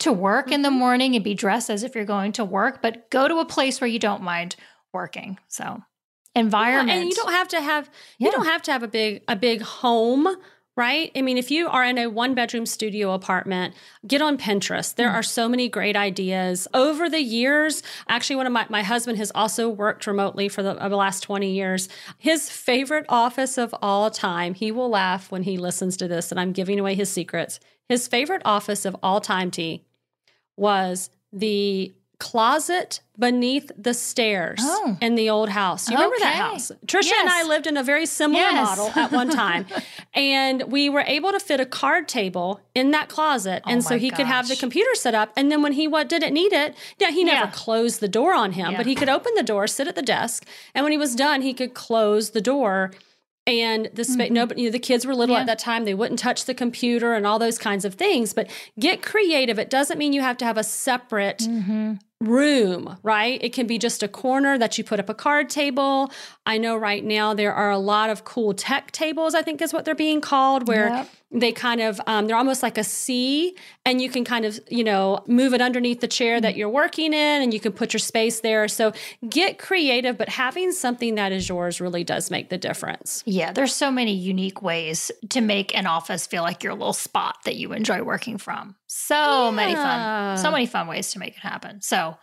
to 0.00 0.12
work 0.12 0.50
in 0.50 0.62
the 0.62 0.68
mm-hmm. 0.68 0.78
morning 0.78 1.14
and 1.14 1.22
be 1.22 1.34
dressed 1.34 1.70
as 1.70 1.82
if 1.82 1.94
you're 1.94 2.04
going 2.04 2.32
to 2.32 2.44
work, 2.44 2.82
but 2.82 3.10
go 3.10 3.28
to 3.28 3.38
a 3.38 3.44
place 3.44 3.80
where 3.80 3.88
you 3.88 3.98
don't 3.98 4.22
mind 4.22 4.56
working. 4.92 5.38
So 5.48 5.82
environment. 6.34 6.90
and 6.90 7.08
you 7.08 7.14
don't 7.14 7.32
have 7.32 7.48
to 7.48 7.60
have 7.60 7.90
Yeah. 8.18 8.26
you 8.28 8.32
don't 8.32 8.46
have 8.46 8.62
to 8.62 8.72
have 8.72 8.82
a 8.82 8.88
big 8.88 9.22
a 9.28 9.36
big 9.36 9.62
home 9.62 10.36
right? 10.76 11.10
I 11.14 11.22
mean 11.22 11.38
if 11.38 11.50
you 11.50 11.68
are 11.68 11.84
in 11.84 11.98
a 11.98 12.06
one 12.08 12.34
bedroom 12.34 12.66
studio 12.66 13.12
apartment 13.12 13.74
get 14.06 14.22
on 14.22 14.38
pinterest. 14.38 14.94
There 14.94 15.08
mm. 15.08 15.14
are 15.14 15.22
so 15.22 15.48
many 15.48 15.68
great 15.68 15.96
ideas. 15.96 16.66
Over 16.72 17.08
the 17.08 17.20
years 17.20 17.82
actually 18.08 18.36
one 18.36 18.46
of 18.46 18.52
my 18.52 18.66
my 18.68 18.82
husband 18.82 19.18
has 19.18 19.32
also 19.34 19.68
worked 19.68 20.06
remotely 20.06 20.48
for 20.48 20.62
the, 20.62 20.74
the 20.74 20.96
last 20.96 21.22
20 21.22 21.50
years. 21.50 21.88
His 22.18 22.50
favorite 22.50 23.06
office 23.08 23.58
of 23.58 23.74
all 23.82 24.10
time 24.10 24.54
he 24.54 24.70
will 24.70 24.88
laugh 24.88 25.30
when 25.30 25.42
he 25.42 25.58
listens 25.58 25.96
to 25.98 26.08
this 26.08 26.30
and 26.30 26.40
i'm 26.40 26.52
giving 26.52 26.78
away 26.78 26.94
his 26.94 27.10
secrets. 27.10 27.60
His 27.88 28.06
favorite 28.06 28.42
office 28.44 28.84
of 28.84 28.96
all 29.02 29.20
time 29.20 29.50
t 29.50 29.84
was 30.56 31.10
the 31.32 31.94
closet 32.20 33.00
beneath 33.18 33.70
the 33.76 33.92
stairs 33.92 34.60
Oh. 34.62 34.96
in 35.00 35.14
the 35.16 35.28
old 35.28 35.48
house. 35.48 35.90
You 35.90 35.96
remember 35.96 36.16
that 36.20 36.36
house? 36.36 36.70
Tricia 36.86 37.12
and 37.20 37.28
I 37.28 37.42
lived 37.42 37.66
in 37.66 37.76
a 37.76 37.82
very 37.82 38.06
similar 38.06 38.40
Yes. 38.40 38.68
model 38.78 38.92
at 38.94 39.10
one 39.12 39.28
time. 39.44 39.66
and 40.14 40.62
we 40.70 40.88
were 40.88 41.04
able 41.06 41.32
to 41.32 41.40
fit 41.40 41.60
a 41.60 41.66
card 41.66 42.06
table 42.08 42.60
in 42.74 42.92
that 42.92 43.08
closet. 43.08 43.62
And 43.66 43.78
Oh 43.78 43.88
so 43.88 43.94
my 43.96 43.98
he 43.98 44.10
could 44.10 44.26
have 44.26 44.48
the 44.48 44.56
computer 44.56 44.94
set 44.94 45.14
up. 45.14 45.32
And 45.36 45.50
then 45.50 45.60
when 45.62 45.72
he 45.72 45.88
what 45.88 46.08
didn't 46.08 46.32
need 46.32 46.52
it, 46.52 46.76
yeah, 46.98 47.10
he 47.10 47.24
never 47.24 47.46
Yeah. 47.46 47.50
closed 47.52 48.00
the 48.00 48.08
door 48.08 48.32
on 48.34 48.52
him, 48.52 48.70
Yeah. 48.72 48.76
but 48.76 48.86
he 48.86 48.94
could 48.94 49.08
open 49.08 49.32
the 49.36 49.42
door, 49.42 49.66
sit 49.66 49.88
at 49.88 49.96
the 49.96 50.02
desk, 50.02 50.46
and 50.74 50.84
when 50.84 50.92
he 50.92 50.98
was 50.98 51.14
done, 51.14 51.42
he 51.42 51.52
could 51.52 51.74
close 51.74 52.30
the 52.30 52.40
door. 52.40 52.92
And 53.46 53.90
the 53.94 54.04
spa- 54.04 54.28
nobody, 54.30 54.62
you 54.62 54.68
know, 54.68 54.72
the 54.72 54.78
kids 54.78 55.04
were 55.06 55.14
little 55.14 55.34
Mm-hmm. 55.34 55.46
Yeah. 55.46 55.52
at 55.52 55.58
that 55.58 55.58
time. 55.58 55.84
They 55.84 55.94
wouldn't 55.94 56.20
touch 56.20 56.44
the 56.44 56.54
computer 56.54 57.14
and 57.14 57.26
all 57.26 57.38
those 57.38 57.58
kinds 57.58 57.84
of 57.84 57.94
things. 57.94 58.32
But 58.34 58.48
get 58.78 59.02
creative. 59.02 59.58
It 59.58 59.70
doesn't 59.70 59.98
mean 59.98 60.12
you 60.12 60.20
have 60.20 60.36
to 60.38 60.44
have 60.44 60.58
a 60.58 60.62
separate 60.62 61.38
Mm-hmm. 61.38 61.94
Room, 62.20 62.98
right? 63.02 63.42
It 63.42 63.52
can 63.54 63.66
be 63.66 63.78
just 63.78 64.02
a 64.02 64.08
corner 64.08 64.58
that 64.58 64.76
you 64.76 64.84
put 64.84 65.00
up 65.00 65.08
a 65.08 65.14
card 65.14 65.48
table. 65.48 66.12
I 66.44 66.58
know 66.58 66.76
right 66.76 67.02
now 67.02 67.32
there 67.32 67.54
are 67.54 67.70
a 67.70 67.78
lot 67.78 68.10
of 68.10 68.24
cool 68.24 68.52
tech 68.52 68.90
tables, 68.92 69.34
I 69.34 69.42
think 69.42 69.62
is 69.62 69.72
what 69.72 69.84
they're 69.86 69.94
being 69.94 70.20
called, 70.20 70.68
where 70.68 70.88
Yep. 70.90 71.08
they 71.32 71.52
kind 71.52 71.80
of, 71.80 71.98
um, 72.06 72.26
they're 72.26 72.36
almost 72.36 72.62
like 72.62 72.76
a 72.76 72.84
C 72.84 73.56
and 73.86 74.02
you 74.02 74.10
can 74.10 74.24
kind 74.24 74.44
of, 74.44 74.60
you 74.68 74.84
know, 74.84 75.24
move 75.26 75.54
it 75.54 75.62
underneath 75.62 76.00
the 76.00 76.08
chair 76.08 76.40
that 76.40 76.56
you're 76.56 76.68
working 76.68 77.14
in 77.14 77.42
and 77.42 77.54
you 77.54 77.60
can 77.60 77.72
put 77.72 77.94
your 77.94 78.00
space 78.00 78.40
there. 78.40 78.68
So 78.68 78.92
get 79.28 79.58
creative, 79.58 80.18
but 80.18 80.28
having 80.28 80.72
something 80.72 81.14
that 81.14 81.32
is 81.32 81.48
yours 81.48 81.80
really 81.80 82.04
does 82.04 82.30
make 82.30 82.50
the 82.50 82.58
difference. 82.58 83.22
Yeah, 83.24 83.52
there's 83.52 83.74
so 83.74 83.90
many 83.90 84.12
unique 84.12 84.60
ways 84.60 85.10
to 85.30 85.40
make 85.40 85.74
an 85.74 85.86
office 85.86 86.26
feel 86.26 86.42
like 86.42 86.62
your 86.62 86.74
little 86.74 86.92
spot 86.92 87.36
that 87.44 87.56
you 87.56 87.72
enjoy 87.72 88.02
working 88.02 88.36
from. 88.36 88.76
So 88.92 89.52
many 89.52 89.74
fun, 89.76 90.36
so 90.36 90.50
many 90.50 90.66
fun 90.66 90.88
ways 90.88 91.12
to 91.12 91.20
make 91.20 91.36
it 91.36 91.40
happen. 91.40 91.80
So, 91.80 92.16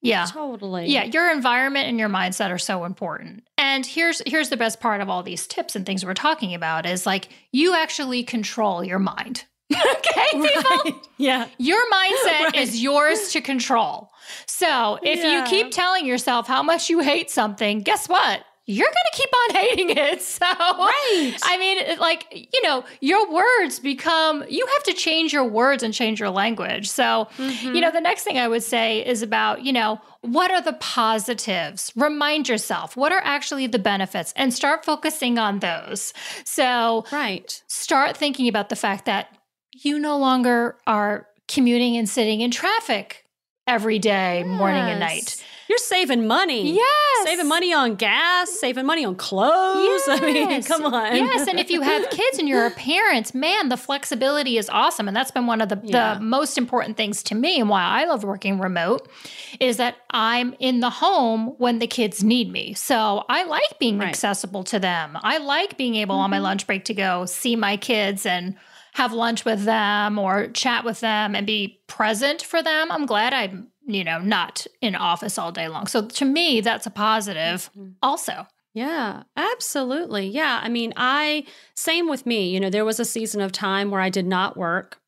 yeah. 0.00 0.24
Totally. 0.26 0.86
Yeah, 0.86 1.04
your 1.04 1.30
environment 1.30 1.88
and 1.88 1.98
your 1.98 2.08
mindset 2.08 2.50
are 2.50 2.56
so 2.58 2.84
important. 2.86 3.44
And 3.58 3.84
here's 3.84 4.22
here's 4.26 4.48
the 4.48 4.56
best 4.56 4.80
part 4.80 5.02
of 5.02 5.10
all 5.10 5.22
these 5.22 5.46
tips 5.46 5.76
and 5.76 5.84
things 5.84 6.06
we're 6.06 6.14
talking 6.14 6.54
about 6.54 6.86
is 6.86 7.04
like 7.04 7.28
you 7.52 7.74
actually 7.74 8.22
control 8.22 8.82
your 8.82 8.98
mind. 8.98 9.44
okay, 9.72 10.26
people? 10.32 11.00
Yeah. 11.18 11.48
Your 11.58 11.80
mindset 11.90 12.40
Right. 12.44 12.54
is 12.56 12.82
yours 12.82 13.32
to 13.32 13.42
control. 13.42 14.10
So 14.46 14.98
if 15.02 15.18
Yeah. 15.18 15.40
you 15.42 15.44
keep 15.50 15.70
telling 15.70 16.06
yourself 16.06 16.46
how 16.46 16.62
much 16.62 16.88
you 16.88 17.00
hate 17.00 17.30
something, 17.30 17.80
guess 17.80 18.08
what? 18.08 18.42
You're 18.66 18.86
going 18.86 18.94
to 19.12 19.16
keep 19.16 19.30
on 19.32 19.54
hating 19.62 19.90
it. 19.90 20.22
So, 20.22 20.44
Right. 20.46 21.36
I 21.42 21.56
mean, 21.58 21.98
like, 21.98 22.50
you 22.52 22.62
know, 22.62 22.84
your 23.00 23.30
words 23.32 23.78
become, 23.78 24.44
you 24.48 24.66
have 24.66 24.82
to 24.84 24.92
change 24.92 25.32
your 25.32 25.44
words 25.44 25.82
and 25.82 25.94
change 25.94 26.20
your 26.20 26.30
language. 26.30 26.88
So, 26.88 27.28
you 27.38 27.44
know, 27.46 27.52
mm-hmm. 27.52 27.94
the 27.94 28.00
next 28.00 28.24
thing 28.24 28.38
I 28.38 28.48
would 28.48 28.62
say 28.62 29.06
is 29.06 29.22
about, 29.22 29.64
you 29.64 29.72
know, 29.72 30.00
what 30.22 30.50
are 30.50 30.60
the 30.60 30.74
positives? 30.74 31.92
Remind 31.96 32.48
yourself, 32.48 32.96
what 32.96 33.12
are 33.12 33.22
actually 33.24 33.66
the 33.68 33.78
benefits 33.78 34.32
and 34.36 34.52
start 34.52 34.84
focusing 34.84 35.38
on 35.38 35.60
those. 35.60 36.12
So, 36.44 37.04
Right. 37.12 37.62
start 37.68 38.16
thinking 38.16 38.48
about 38.48 38.68
the 38.68 38.76
fact 38.76 39.04
that 39.06 39.28
you 39.72 39.98
no 39.98 40.18
longer 40.18 40.76
are 40.86 41.28
commuting 41.48 41.96
and 41.96 42.08
sitting 42.08 42.40
in 42.40 42.50
traffic 42.50 43.24
every 43.66 43.98
day, 43.98 44.42
morning 44.44 44.82
and 44.82 45.00
night. 45.00 45.42
Yes. 45.68 45.68
You're 45.68 45.78
saving 45.78 46.26
money. 46.26 46.74
Yes. 46.74 47.24
Saving 47.24 47.48
money 47.48 47.72
on 47.72 47.96
gas, 47.96 48.50
saving 48.50 48.86
money 48.86 49.04
on 49.04 49.16
clothes. 49.16 50.02
I 50.08 50.20
mean, 50.20 50.62
come 50.62 50.84
on. 50.84 51.16
Yes, 51.16 51.48
and 51.48 51.58
if 51.58 51.70
you 51.70 51.82
have 51.82 52.08
kids 52.10 52.38
and 52.38 52.48
you're 52.48 52.66
a 52.66 52.70
parent, 52.70 53.34
man, 53.34 53.68
the 53.68 53.76
flexibility 53.76 54.58
is 54.58 54.68
awesome. 54.68 55.08
And 55.08 55.16
that's 55.16 55.30
been 55.30 55.46
one 55.46 55.60
of 55.60 55.68
the, 55.68 55.80
Yeah. 55.82 56.14
the 56.14 56.20
most 56.20 56.56
important 56.56 56.96
things 56.96 57.22
to 57.24 57.34
me 57.34 57.58
and 57.60 57.68
why 57.68 57.82
I 57.82 58.04
love 58.04 58.22
working 58.22 58.60
remote 58.60 59.08
is 59.58 59.78
that 59.78 59.96
I'm 60.10 60.54
in 60.60 60.80
the 60.80 60.90
home 60.90 61.54
when 61.58 61.78
the 61.80 61.86
kids 61.86 62.22
need 62.22 62.50
me. 62.50 62.74
So 62.74 63.24
I 63.28 63.44
like 63.44 63.78
being 63.78 63.98
Right. 63.98 64.08
accessible 64.08 64.62
to 64.64 64.78
them. 64.78 65.18
I 65.22 65.38
like 65.38 65.76
being 65.76 65.96
able 65.96 66.16
on 66.16 66.30
my 66.30 66.36
mm-hmm. 66.36 66.44
lunch 66.44 66.66
break 66.66 66.84
to 66.86 66.94
go 66.94 67.26
see 67.26 67.56
my 67.56 67.76
kids 67.76 68.24
and 68.24 68.56
have 68.96 69.12
lunch 69.12 69.44
with 69.44 69.64
them 69.64 70.18
or 70.18 70.48
chat 70.48 70.82
with 70.84 71.00
them 71.00 71.34
and 71.34 71.46
be 71.46 71.80
present 71.86 72.40
for 72.42 72.62
them, 72.62 72.90
I'm 72.90 73.04
glad 73.04 73.34
I'm, 73.34 73.68
you 73.86 74.04
know, 74.04 74.18
not 74.18 74.66
in 74.80 74.94
office 74.94 75.38
all 75.38 75.52
day 75.52 75.68
long. 75.68 75.86
So 75.86 76.06
to 76.06 76.24
me, 76.24 76.60
that's 76.60 76.86
a 76.86 76.90
positive 76.90 77.70
mm-hmm. 77.76 77.90
also. 78.02 78.46
Yeah, 78.74 79.22
absolutely. 79.36 80.26
Yeah. 80.28 80.60
I 80.62 80.68
mean, 80.68 80.92
I, 80.96 81.46
same 81.74 82.08
with 82.08 82.26
me. 82.26 82.50
You 82.50 82.60
know, 82.60 82.68
there 82.68 82.84
was 82.84 83.00
a 83.00 83.06
season 83.06 83.40
of 83.40 83.50
time 83.50 83.90
where 83.90 84.02
I 84.02 84.10
did 84.10 84.26
not 84.26 84.56
work. 84.56 84.98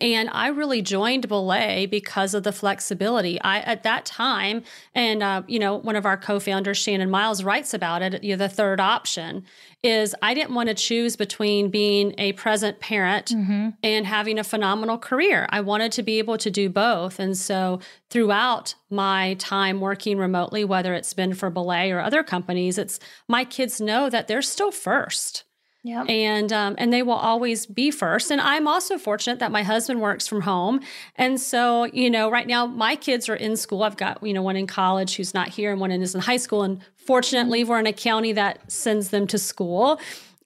And 0.00 0.28
I 0.30 0.48
really 0.48 0.82
joined 0.82 1.28
Belay 1.28 1.86
because 1.86 2.34
of 2.34 2.42
the 2.42 2.52
flexibility. 2.52 3.40
I 3.40 3.60
at 3.60 3.82
that 3.82 4.04
time, 4.04 4.62
and 4.94 5.22
uh, 5.22 5.42
you 5.46 5.58
know, 5.58 5.76
one 5.76 5.96
of 5.96 6.06
our 6.06 6.16
co-founders, 6.16 6.78
Shannon 6.78 7.10
Miles, 7.10 7.44
writes 7.44 7.74
about 7.74 8.02
it. 8.02 8.22
You 8.22 8.36
know, 8.36 8.44
the 8.44 8.48
third 8.48 8.80
option 8.80 9.44
is 9.82 10.14
I 10.22 10.34
didn't 10.34 10.54
want 10.54 10.68
to 10.68 10.74
choose 10.74 11.16
between 11.16 11.70
being 11.70 12.14
a 12.18 12.32
present 12.32 12.80
parent 12.80 13.26
mm-hmm. 13.26 13.70
and 13.82 14.06
having 14.06 14.38
a 14.38 14.44
phenomenal 14.44 14.98
career. 14.98 15.46
I 15.50 15.60
wanted 15.60 15.92
to 15.92 16.02
be 16.02 16.18
able 16.18 16.38
to 16.38 16.50
do 16.50 16.68
both, 16.68 17.18
and 17.18 17.36
so 17.36 17.80
throughout 18.10 18.74
my 18.90 19.34
time 19.34 19.80
working 19.80 20.18
remotely, 20.18 20.64
whether 20.64 20.94
it's 20.94 21.14
been 21.14 21.34
for 21.34 21.50
Belay 21.50 21.90
or 21.90 22.00
other 22.00 22.22
companies, 22.22 22.78
it's 22.78 22.98
my 23.28 23.44
kids 23.44 23.80
know 23.80 24.10
that 24.10 24.28
they're 24.28 24.42
still 24.42 24.72
first. 24.72 25.44
Yeah. 25.84 26.02
And 26.04 26.52
um, 26.52 26.74
and 26.76 26.92
they 26.92 27.02
will 27.02 27.12
always 27.12 27.66
be 27.66 27.90
first. 27.90 28.30
And 28.30 28.40
I'm 28.40 28.66
also 28.66 28.98
fortunate 28.98 29.38
that 29.38 29.52
my 29.52 29.62
husband 29.62 30.00
works 30.00 30.26
from 30.26 30.42
home. 30.42 30.80
And 31.16 31.40
so, 31.40 31.84
you 31.84 32.10
know, 32.10 32.30
right 32.30 32.46
now 32.46 32.66
my 32.66 32.96
kids 32.96 33.28
are 33.28 33.36
in 33.36 33.56
school. 33.56 33.84
I've 33.84 33.96
got, 33.96 34.22
you 34.26 34.34
know, 34.34 34.42
one 34.42 34.56
in 34.56 34.66
college 34.66 35.16
who's 35.16 35.34
not 35.34 35.48
here 35.48 35.70
and 35.70 35.80
one 35.80 35.92
is 35.92 36.14
in 36.14 36.20
high 36.20 36.36
school. 36.36 36.62
And 36.62 36.80
fortunately, 36.96 37.62
we're 37.64 37.78
in 37.78 37.86
a 37.86 37.92
county 37.92 38.32
that 38.32 38.70
sends 38.70 39.10
them 39.10 39.26
to 39.28 39.38
school. 39.38 40.00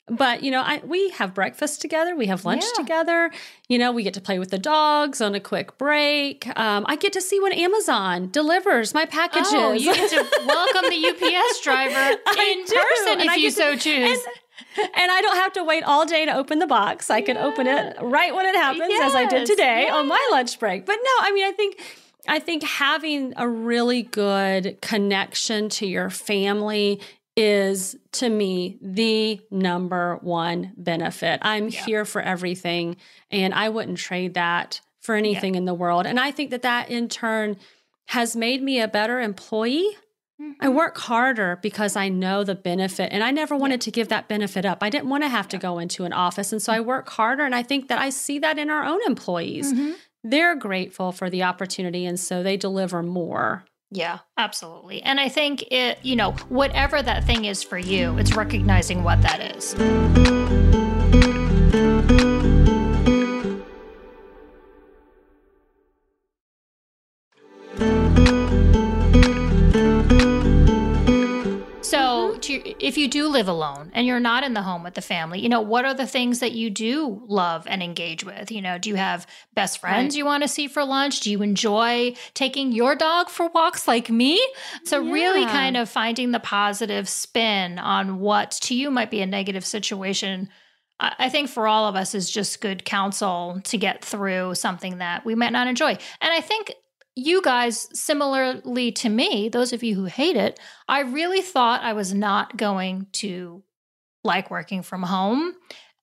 But 0.08 0.42
you 0.42 0.50
know, 0.50 0.60
I 0.60 0.82
we 0.84 1.10
have 1.10 1.32
breakfast 1.32 1.80
together, 1.80 2.14
we 2.14 2.26
have 2.26 2.44
lunch 2.44 2.64
yeah. 2.64 2.82
together. 2.82 3.30
You 3.68 3.78
know, 3.78 3.92
we 3.92 4.02
get 4.02 4.14
to 4.14 4.20
play 4.20 4.38
with 4.38 4.50
the 4.50 4.58
dogs 4.58 5.20
on 5.20 5.34
a 5.34 5.40
quick 5.40 5.78
break. 5.78 6.46
Um, 6.58 6.84
I 6.88 6.96
get 6.96 7.12
to 7.14 7.20
see 7.20 7.40
when 7.40 7.52
Amazon 7.52 8.28
delivers 8.30 8.92
my 8.92 9.06
packages. 9.06 9.52
Oh, 9.52 9.72
you 9.72 9.94
get 9.94 10.10
to 10.10 10.44
welcome 10.44 10.90
the 10.90 11.08
UPS 11.08 11.60
driver 11.62 12.18
in 12.38 12.64
person 12.64 13.20
if 13.20 13.36
you 13.38 13.50
so 13.50 13.76
choose. 13.76 14.18
And, 14.18 14.41
and 14.78 15.10
I 15.10 15.20
don't 15.20 15.36
have 15.36 15.52
to 15.54 15.64
wait 15.64 15.82
all 15.84 16.06
day 16.06 16.24
to 16.24 16.36
open 16.36 16.58
the 16.58 16.66
box. 16.66 17.10
I 17.10 17.20
can 17.20 17.36
open 17.36 17.66
it 17.66 17.96
right 18.00 18.34
when 18.34 18.46
it 18.46 18.56
happens, 18.56 18.88
yes. 18.88 19.10
as 19.10 19.14
I 19.14 19.26
did 19.26 19.46
today 19.46 19.82
yes. 19.82 19.94
on 19.94 20.08
my 20.08 20.28
lunch 20.30 20.58
break. 20.58 20.86
But 20.86 20.96
no, 20.96 21.10
I 21.20 21.32
mean, 21.32 21.46
I 21.46 21.52
think. 21.52 21.80
I 22.28 22.38
think 22.38 22.62
having 22.62 23.34
a 23.36 23.48
really 23.48 24.04
good 24.04 24.78
connection 24.80 25.68
to 25.70 25.88
your 25.88 26.08
family 26.08 27.00
is 27.36 27.96
to 28.12 28.28
me 28.28 28.78
the 28.80 29.40
number 29.50 30.18
one 30.22 30.72
benefit. 30.76 31.40
I'm 31.42 31.68
yeah. 31.68 31.84
here 31.84 32.04
for 32.04 32.20
everything 32.20 32.96
and 33.30 33.54
I 33.54 33.70
wouldn't 33.70 33.98
trade 33.98 34.34
that 34.34 34.80
for 35.00 35.14
anything 35.14 35.54
yeah. 35.54 35.58
in 35.58 35.64
the 35.64 35.74
world. 35.74 36.06
And 36.06 36.20
I 36.20 36.30
think 36.30 36.50
that 36.50 36.62
that 36.62 36.90
in 36.90 37.08
turn 37.08 37.56
has 38.06 38.36
made 38.36 38.62
me 38.62 38.80
a 38.80 38.88
better 38.88 39.20
employee 39.20 39.96
I 40.40 40.44
mm-hmm. 40.66 40.74
work 40.74 40.98
harder 40.98 41.58
because 41.62 41.94
I 41.94 42.08
know 42.08 42.42
the 42.42 42.54
benefit 42.54 43.12
and 43.12 43.22
I 43.22 43.30
never 43.30 43.56
wanted 43.56 43.74
yeah. 43.74 43.84
to 43.84 43.90
give 43.90 44.08
that 44.08 44.28
benefit 44.28 44.64
up. 44.64 44.78
I 44.82 44.90
didn't 44.90 45.08
want 45.08 45.22
to 45.24 45.28
have 45.28 45.48
to 45.48 45.58
go 45.58 45.78
into 45.78 46.04
an 46.04 46.12
office. 46.12 46.52
And 46.52 46.60
so 46.60 46.72
I 46.72 46.80
work 46.80 47.08
harder. 47.10 47.44
And 47.44 47.54
I 47.54 47.62
think 47.62 47.88
that 47.88 47.98
I 47.98 48.10
see 48.10 48.38
that 48.40 48.58
in 48.58 48.70
our 48.70 48.84
own 48.84 49.00
employees. 49.06 49.72
Mm-hmm. 49.72 49.92
They're 50.24 50.56
grateful 50.56 51.12
for 51.12 51.28
the 51.30 51.42
opportunity. 51.42 52.06
And 52.06 52.18
so 52.18 52.42
they 52.42 52.56
deliver 52.56 53.02
more. 53.02 53.64
Yeah, 53.90 54.20
absolutely. 54.38 55.02
And 55.02 55.20
I 55.20 55.28
think 55.28 55.62
it, 55.70 55.98
you 56.02 56.16
know, 56.16 56.32
whatever 56.48 57.02
that 57.02 57.24
thing 57.24 57.44
is 57.44 57.62
for 57.62 57.78
you, 57.78 58.16
it's 58.18 58.34
recognizing 58.34 59.02
what 59.02 59.20
that 59.22 59.56
is. 59.56 60.41
If 72.82 72.98
you 72.98 73.06
do 73.06 73.28
live 73.28 73.46
alone 73.46 73.92
and 73.94 74.06
you're 74.06 74.20
not 74.20 74.42
in 74.42 74.54
the 74.54 74.62
home 74.62 74.82
with 74.82 74.94
the 74.94 75.00
family, 75.00 75.40
you 75.40 75.48
know, 75.48 75.60
what 75.60 75.84
are 75.84 75.94
the 75.94 76.06
things 76.06 76.40
that 76.40 76.52
you 76.52 76.68
do 76.68 77.22
love 77.28 77.64
and 77.68 77.82
engage 77.82 78.24
with? 78.24 78.50
You 78.50 78.60
know, 78.60 78.76
do 78.76 78.88
you 78.88 78.96
have 78.96 79.26
best 79.54 79.78
friends 79.78 80.14
right. 80.14 80.18
you 80.18 80.24
want 80.24 80.42
to 80.42 80.48
see 80.48 80.66
for 80.66 80.84
lunch? 80.84 81.20
Do 81.20 81.30
you 81.30 81.42
enjoy 81.42 82.14
taking 82.34 82.72
your 82.72 82.96
dog 82.96 83.28
for 83.28 83.48
walks 83.48 83.86
like 83.86 84.10
me? 84.10 84.44
So, 84.84 85.00
yeah. 85.00 85.12
really 85.12 85.44
kind 85.46 85.76
of 85.76 85.88
finding 85.88 86.32
the 86.32 86.40
positive 86.40 87.08
spin 87.08 87.78
on 87.78 88.18
what 88.18 88.50
to 88.62 88.74
you 88.74 88.90
might 88.90 89.10
be 89.10 89.20
a 89.20 89.26
negative 89.26 89.64
situation. 89.64 90.48
I 90.98 91.28
think 91.30 91.48
for 91.48 91.66
all 91.66 91.86
of 91.86 91.96
us 91.96 92.14
is 92.14 92.30
just 92.30 92.60
good 92.60 92.84
counsel 92.84 93.60
to 93.64 93.76
get 93.76 94.04
through 94.04 94.54
something 94.54 94.98
that 94.98 95.24
we 95.24 95.34
might 95.34 95.50
not 95.50 95.66
enjoy. 95.66 95.90
And 95.90 96.32
I 96.32 96.40
think 96.40 96.72
you 97.14 97.42
guys, 97.42 97.88
similarly 97.92 98.92
to 98.92 99.08
me, 99.08 99.48
those 99.48 99.72
of 99.72 99.82
you 99.82 99.94
who 99.94 100.04
hate 100.04 100.36
it, 100.36 100.58
I 100.88 101.00
really 101.00 101.42
thought 101.42 101.82
I 101.82 101.92
was 101.92 102.14
not 102.14 102.56
going 102.56 103.06
to 103.12 103.62
like 104.24 104.50
working 104.50 104.82
from 104.82 105.02
home. 105.02 105.54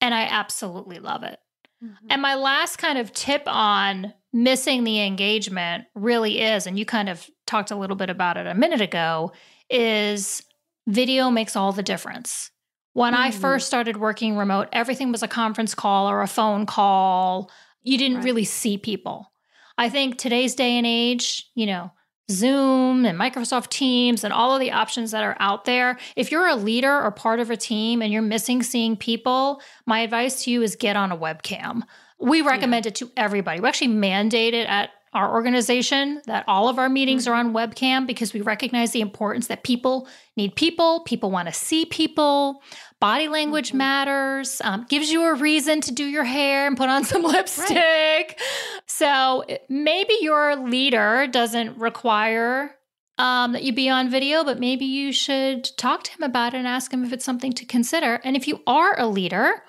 And 0.02 0.14
I 0.14 0.24
absolutely 0.24 1.00
love 1.00 1.24
it. 1.24 1.40
Mm-hmm. 1.84 2.08
And 2.10 2.22
my 2.22 2.36
last 2.36 2.78
kind 2.78 2.98
of 2.98 3.14
tip 3.14 3.44
on 3.48 4.14
missing 4.32 4.84
the 4.84 5.02
engagement 5.02 5.86
really 5.96 6.42
is, 6.42 6.68
and 6.68 6.78
you 6.78 6.86
kind 6.86 7.10
of 7.10 7.30
talked 7.46 7.72
a 7.72 7.76
little 7.76 7.96
bit 7.96 8.10
about 8.10 8.38
it 8.38 8.48
a 8.48 8.54
minute 8.54 8.82
ago, 8.82 9.32
is 9.70 10.44
video 10.88 11.30
makes 11.30 11.56
all 11.56 11.72
the 11.72 11.84
difference. 11.84 12.52
When 12.94 13.14
mm-hmm. 13.14 13.24
I 13.24 13.32
first 13.32 13.68
started 13.68 13.98
working 13.98 14.38
remote, 14.38 14.70
everything 14.72 15.12
was 15.12 15.24
a 15.24 15.28
conference 15.28 15.76
call 15.76 16.10
or 16.10 16.22
a 16.22 16.28
phone 16.28 16.66
call. 16.66 17.52
You 17.82 17.98
didn't 17.98 18.18
right. 18.18 18.26
really 18.26 18.46
see 18.46 18.78
people. 18.78 19.32
I 19.80 19.88
think 19.88 20.18
today's 20.18 20.56
day 20.56 20.78
and 20.78 20.86
age, 20.86 21.50
you 21.56 21.66
know, 21.66 21.90
Zoom 22.30 23.06
and 23.06 23.18
Microsoft 23.18 23.70
Teams 23.70 24.26
and 24.26 24.34
all 24.34 24.54
of 24.54 24.60
the 24.60 24.74
options 24.74 25.12
that 25.12 25.24
are 25.24 25.38
out 25.40 25.64
there. 25.64 25.98
If 26.18 26.32
you're 26.32 26.48
a 26.48 26.56
leader 26.58 27.02
or 27.02 27.12
part 27.12 27.40
of 27.40 27.50
a 27.50 27.56
team 27.56 28.02
and 28.02 28.12
you're 28.12 28.22
missing 28.22 28.62
seeing 28.62 28.98
people, 28.98 29.62
my 29.86 30.02
advice 30.02 30.44
to 30.44 30.52
you 30.52 30.62
is 30.64 30.76
get 30.76 30.98
on 30.98 31.14
a 31.14 31.18
webcam. 31.18 31.84
We 32.20 32.42
recommend 32.42 32.86
yeah. 32.86 32.90
it 32.90 32.96
to 32.96 33.12
everybody. 33.16 33.62
We 33.62 33.70
actually 33.70 33.88
mandate 33.88 34.54
it 34.54 34.68
at 34.68 34.90
our 35.14 35.32
organization 35.34 36.22
that 36.26 36.44
all 36.46 36.68
of 36.68 36.78
our 36.78 36.90
meetings 36.90 37.24
mm-hmm. 37.24 37.34
are 37.34 37.36
on 37.38 37.54
webcam 37.54 38.06
because 38.06 38.34
we 38.34 38.42
recognize 38.42 38.92
the 38.92 39.02
importance 39.02 39.48
that 39.48 39.64
people 39.64 40.10
need 40.36 40.56
people, 40.56 41.02
people 41.06 41.32
want 41.32 41.48
to 41.48 41.54
see 41.54 41.86
people. 41.86 42.62
Body 43.00 43.30
language 43.30 43.70
mm-hmm. 43.70 43.78
matters, 43.78 44.62
um, 44.64 44.86
gives 44.90 45.12
you 45.12 45.24
a 45.24 45.34
reason 45.34 45.82
to 45.82 45.92
do 45.92 46.04
your 46.06 46.26
hair 46.26 46.68
and 46.68 46.76
put 46.76 46.90
on 46.90 47.06
some 47.06 47.24
lipstick. 47.24 47.78
Right. 47.78 48.36
So 48.88 49.46
maybe 49.70 50.16
your 50.22 50.56
leader 50.56 51.28
doesn't 51.28 51.78
require 51.78 52.76
um, 53.18 53.54
that 53.54 53.64
you 53.64 53.74
be 53.74 53.90
on 53.90 54.10
video, 54.10 54.44
but 54.44 54.60
maybe 54.60 54.86
you 54.86 55.12
should 55.12 55.70
talk 55.78 56.04
to 56.04 56.12
him 56.12 56.24
about 56.24 56.54
it 56.54 56.58
and 56.58 56.68
ask 56.68 56.92
him 56.92 57.04
if 57.04 57.14
it's 57.14 57.26
something 57.26 57.54
to 57.54 57.66
consider. 57.66 58.16
And 58.24 58.36
if 58.36 58.48
you 58.48 58.62
are 58.66 59.00
a 59.00 59.08
leader, 59.08 59.64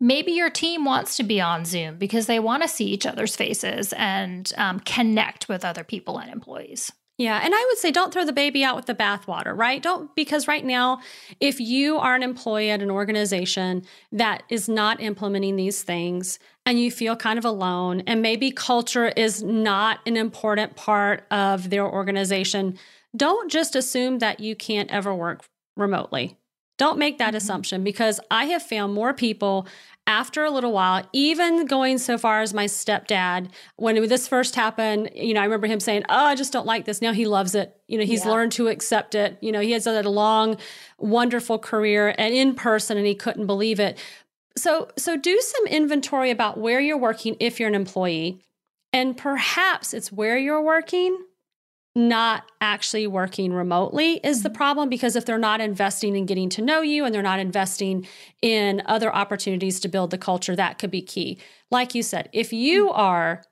maybe 0.00 0.32
your 0.32 0.50
team 0.50 0.84
wants 0.84 1.16
to 1.18 1.22
be 1.22 1.40
on 1.40 1.64
Zoom 1.64 1.98
because 1.98 2.26
they 2.26 2.40
want 2.40 2.62
to 2.62 2.68
see 2.68 2.86
each 2.86 3.06
other's 3.06 3.36
faces 3.36 3.92
and 3.94 4.50
um, 4.56 4.80
connect 4.80 5.48
with 5.48 5.64
other 5.64 5.84
people 5.84 6.18
and 6.18 6.30
employees. 6.30 6.92
Yeah. 7.16 7.40
And 7.42 7.54
I 7.54 7.64
would 7.68 7.78
say 7.78 7.92
don't 7.92 8.12
throw 8.12 8.24
the 8.24 8.32
baby 8.32 8.64
out 8.64 8.74
with 8.74 8.86
the 8.86 8.94
bathwater, 8.94 9.56
right? 9.56 9.80
Don't, 9.80 10.12
because 10.16 10.48
right 10.48 10.64
now, 10.64 11.00
if 11.38 11.60
you 11.60 11.96
are 11.96 12.16
an 12.16 12.24
employee 12.24 12.70
at 12.70 12.82
an 12.82 12.90
organization 12.90 13.84
that 14.10 14.42
is 14.48 14.68
not 14.68 15.00
implementing 15.00 15.54
these 15.54 15.84
things 15.84 16.40
and 16.66 16.80
you 16.80 16.90
feel 16.90 17.14
kind 17.14 17.38
of 17.38 17.44
alone, 17.44 18.02
and 18.08 18.20
maybe 18.20 18.50
culture 18.50 19.08
is 19.08 19.44
not 19.44 20.00
an 20.06 20.16
important 20.16 20.74
part 20.74 21.24
of 21.30 21.70
their 21.70 21.86
organization, 21.86 22.76
don't 23.16 23.48
just 23.48 23.76
assume 23.76 24.18
that 24.18 24.40
you 24.40 24.56
can't 24.56 24.90
ever 24.90 25.14
work 25.14 25.44
remotely. 25.76 26.36
Don't 26.78 26.98
make 26.98 27.18
that 27.18 27.28
mm-hmm. 27.28 27.36
assumption 27.36 27.84
because 27.84 28.18
I 28.30 28.46
have 28.46 28.62
found 28.62 28.92
more 28.92 29.14
people 29.14 29.68
after 30.06 30.44
a 30.44 30.50
little 30.50 30.72
while, 30.72 31.06
even 31.12 31.66
going 31.66 31.98
so 31.98 32.18
far 32.18 32.42
as 32.42 32.52
my 32.52 32.66
stepdad, 32.66 33.50
when 33.76 34.06
this 34.08 34.28
first 34.28 34.54
happened, 34.54 35.10
you 35.14 35.34
know, 35.34 35.40
I 35.40 35.44
remember 35.44 35.66
him 35.66 35.80
saying, 35.80 36.04
Oh, 36.08 36.24
I 36.26 36.34
just 36.34 36.52
don't 36.52 36.66
like 36.66 36.84
this. 36.84 37.00
Now 37.00 37.12
he 37.12 37.26
loves 37.26 37.54
it. 37.54 37.74
You 37.88 37.98
know, 37.98 38.04
he's 38.04 38.24
yeah. 38.24 38.30
learned 38.30 38.52
to 38.52 38.68
accept 38.68 39.14
it. 39.14 39.38
You 39.40 39.52
know, 39.52 39.60
he 39.60 39.72
has 39.72 39.86
a 39.86 40.02
long, 40.02 40.58
wonderful 40.98 41.58
career 41.58 42.14
and 42.18 42.34
in 42.34 42.54
person, 42.54 42.96
and 42.98 43.06
he 43.06 43.14
couldn't 43.14 43.46
believe 43.46 43.80
it. 43.80 43.98
So, 44.56 44.88
so 44.96 45.16
do 45.16 45.40
some 45.40 45.66
inventory 45.66 46.30
about 46.30 46.58
where 46.58 46.80
you're 46.80 46.98
working 46.98 47.36
if 47.40 47.58
you're 47.58 47.68
an 47.68 47.74
employee. 47.74 48.40
And 48.92 49.16
perhaps 49.16 49.92
it's 49.92 50.12
where 50.12 50.38
you're 50.38 50.62
working 50.62 51.18
not 51.94 52.50
actually 52.60 53.06
working 53.06 53.52
remotely 53.52 54.14
is 54.24 54.42
the 54.42 54.48
mm-hmm. 54.48 54.56
problem 54.56 54.88
because 54.88 55.14
if 55.14 55.24
they're 55.24 55.38
not 55.38 55.60
investing 55.60 56.16
in 56.16 56.26
getting 56.26 56.48
to 56.50 56.62
know 56.62 56.82
you 56.82 57.04
and 57.04 57.14
they're 57.14 57.22
not 57.22 57.38
investing 57.38 58.06
in 58.42 58.82
other 58.86 59.14
opportunities 59.14 59.78
to 59.80 59.88
build 59.88 60.10
the 60.10 60.18
culture, 60.18 60.56
that 60.56 60.78
could 60.78 60.90
be 60.90 61.02
key. 61.02 61.38
Like 61.70 61.94
you 61.94 62.02
said, 62.02 62.28
if 62.32 62.52
you 62.52 62.88
mm-hmm. 62.88 63.00
are 63.00 63.42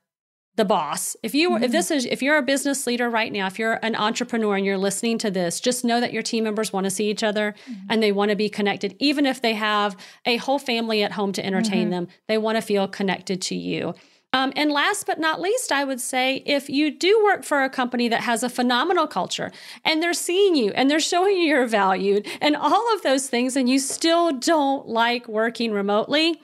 the 0.55 0.65
boss. 0.65 1.15
If 1.23 1.33
you 1.33 1.51
mm-hmm. 1.51 1.63
if 1.63 1.71
this 1.71 1.89
is 1.89 2.05
if 2.05 2.21
you're 2.21 2.37
a 2.37 2.43
business 2.43 2.85
leader 2.85 3.09
right 3.09 3.31
now, 3.31 3.47
if 3.47 3.57
you're 3.57 3.79
an 3.81 3.95
entrepreneur 3.95 4.55
and 4.55 4.65
you're 4.65 4.77
listening 4.77 5.17
to 5.19 5.31
this, 5.31 5.59
just 5.59 5.83
know 5.83 5.99
that 5.99 6.13
your 6.13 6.21
team 6.21 6.43
members 6.43 6.71
want 6.71 6.83
to 6.83 6.91
see 6.91 7.09
each 7.09 7.23
other 7.23 7.55
mm-hmm. 7.67 7.85
and 7.89 8.03
they 8.03 8.11
want 8.11 8.29
to 8.29 8.35
be 8.35 8.49
connected 8.49 8.95
even 8.99 9.25
if 9.25 9.41
they 9.41 9.55
have 9.55 9.97
a 10.25 10.37
whole 10.37 10.59
family 10.59 11.01
at 11.01 11.13
home 11.13 11.31
to 11.33 11.45
entertain 11.45 11.85
mm-hmm. 11.85 11.91
them. 11.91 12.07
They 12.27 12.37
want 12.37 12.57
to 12.57 12.61
feel 12.61 12.87
connected 12.87 13.41
to 13.43 13.55
you. 13.55 13.95
Um, 14.33 14.51
and 14.55 14.71
last 14.71 15.05
but 15.05 15.19
not 15.19 15.39
least, 15.39 15.71
I 15.71 15.83
would 15.83 16.01
say 16.01 16.37
if 16.47 16.67
you 16.67 16.89
do 16.89 17.23
work 17.23 17.43
for 17.43 17.63
a 17.63 17.69
company 17.69 18.07
that 18.07 18.21
has 18.21 18.41
a 18.41 18.49
phenomenal 18.49 19.05
culture 19.05 19.51
and 19.85 20.01
they're 20.01 20.13
seeing 20.13 20.55
you 20.55 20.71
and 20.71 20.89
they're 20.89 20.99
showing 20.99 21.37
you 21.37 21.43
you're 21.43 21.67
valued 21.67 22.27
and 22.41 22.55
all 22.55 22.93
of 22.95 23.03
those 23.03 23.29
things, 23.29 23.55
and 23.55 23.69
you 23.69 23.77
still 23.77 24.31
don't 24.31 24.87
like 24.87 25.27
working 25.27 25.71
remotely, 25.71 26.41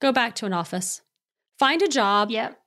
go 0.00 0.12
back 0.12 0.36
to 0.36 0.46
an 0.46 0.52
office. 0.52 1.02
Find 1.58 1.82
a 1.82 1.88
job. 1.88 2.30
Yep. 2.30 2.58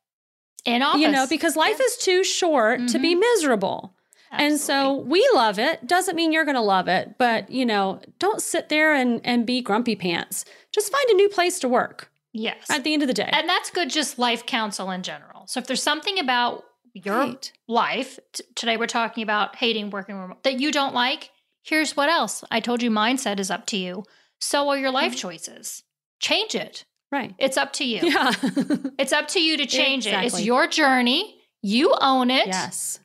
In 0.66 0.82
office. 0.82 1.02
You 1.02 1.12
know, 1.12 1.28
because 1.28 1.56
life 1.56 1.78
yep. 1.80 1.86
is 1.86 1.98
too 1.98 2.24
short 2.24 2.80
mm-hmm. 2.80 2.88
to 2.88 3.00
be 3.00 3.12
mm-hmm. 3.12 3.22
miserable. 3.22 3.94
Absolutely. 4.32 4.54
And 4.54 4.60
so 4.60 4.96
we 5.08 5.30
love 5.34 5.60
it. 5.60 5.88
Doesn't 5.88 6.16
mean 6.16 6.34
you're 6.34 6.44
going 6.44 6.56
to 6.56 6.62
love 6.62 6.90
it, 6.90 7.16
but 7.18 7.50
you 7.50 7.66
know, 7.66 8.02
don't 8.20 8.42
sit 8.42 8.68
there 8.68 8.94
and, 8.94 9.22
and 9.24 9.46
be 9.46 9.62
grumpy 9.62 9.96
pants. 9.96 10.44
Just 10.72 10.92
find 10.92 11.06
a 11.10 11.14
new 11.14 11.30
place 11.30 11.60
to 11.60 11.70
work. 11.70 12.12
Yes. 12.36 12.70
At 12.70 12.84
the 12.84 12.94
end 12.94 13.02
of 13.02 13.08
the 13.08 13.14
day. 13.14 13.30
And 13.32 13.48
that's 13.48 13.72
good, 13.72 13.90
just 13.90 14.20
life 14.20 14.46
counsel 14.46 14.92
in 14.92 15.04
general. 15.04 15.48
So 15.48 15.62
if 15.62 15.68
there's 15.68 15.82
something 15.82 16.20
about 16.20 16.66
your 16.94 17.18
right. 17.18 17.52
life, 17.70 18.20
t- 18.34 18.44
today 18.56 18.76
we're 18.76 18.88
talking 18.88 19.24
about 19.24 19.56
hating 19.56 19.90
working 19.90 20.18
remote, 20.18 20.44
that 20.44 20.60
you 20.60 20.72
don't 20.74 20.94
like, 20.94 21.32
here's 21.64 21.96
what 21.96 22.10
else. 22.10 22.44
I 22.52 22.60
told 22.60 22.84
you 22.84 22.92
mindset 22.92 23.40
is 23.40 23.50
up 23.50 23.66
to 23.68 23.78
you. 23.78 24.04
So 24.42 24.68
are 24.68 24.78
your 24.78 24.92
life 24.92 25.14
mm-hmm. 25.14 25.20
choices. 25.20 25.84
Change 26.20 26.56
it. 26.56 26.84
Right. 27.10 27.34
It's 27.38 27.56
up 27.56 27.72
to 27.74 27.86
you. 27.86 28.02
Yeah. 28.04 28.34
it's 29.00 29.14
up 29.14 29.30
to 29.30 29.42
you 29.42 29.56
to 29.56 29.66
change 29.66 30.06
exactly. 30.06 30.26
it. 30.26 30.34
It's 30.34 30.42
your 30.42 30.68
journey. 30.68 31.38
You 31.62 31.96
own 32.02 32.30
it. 32.30 32.48
Yes. 32.48 33.00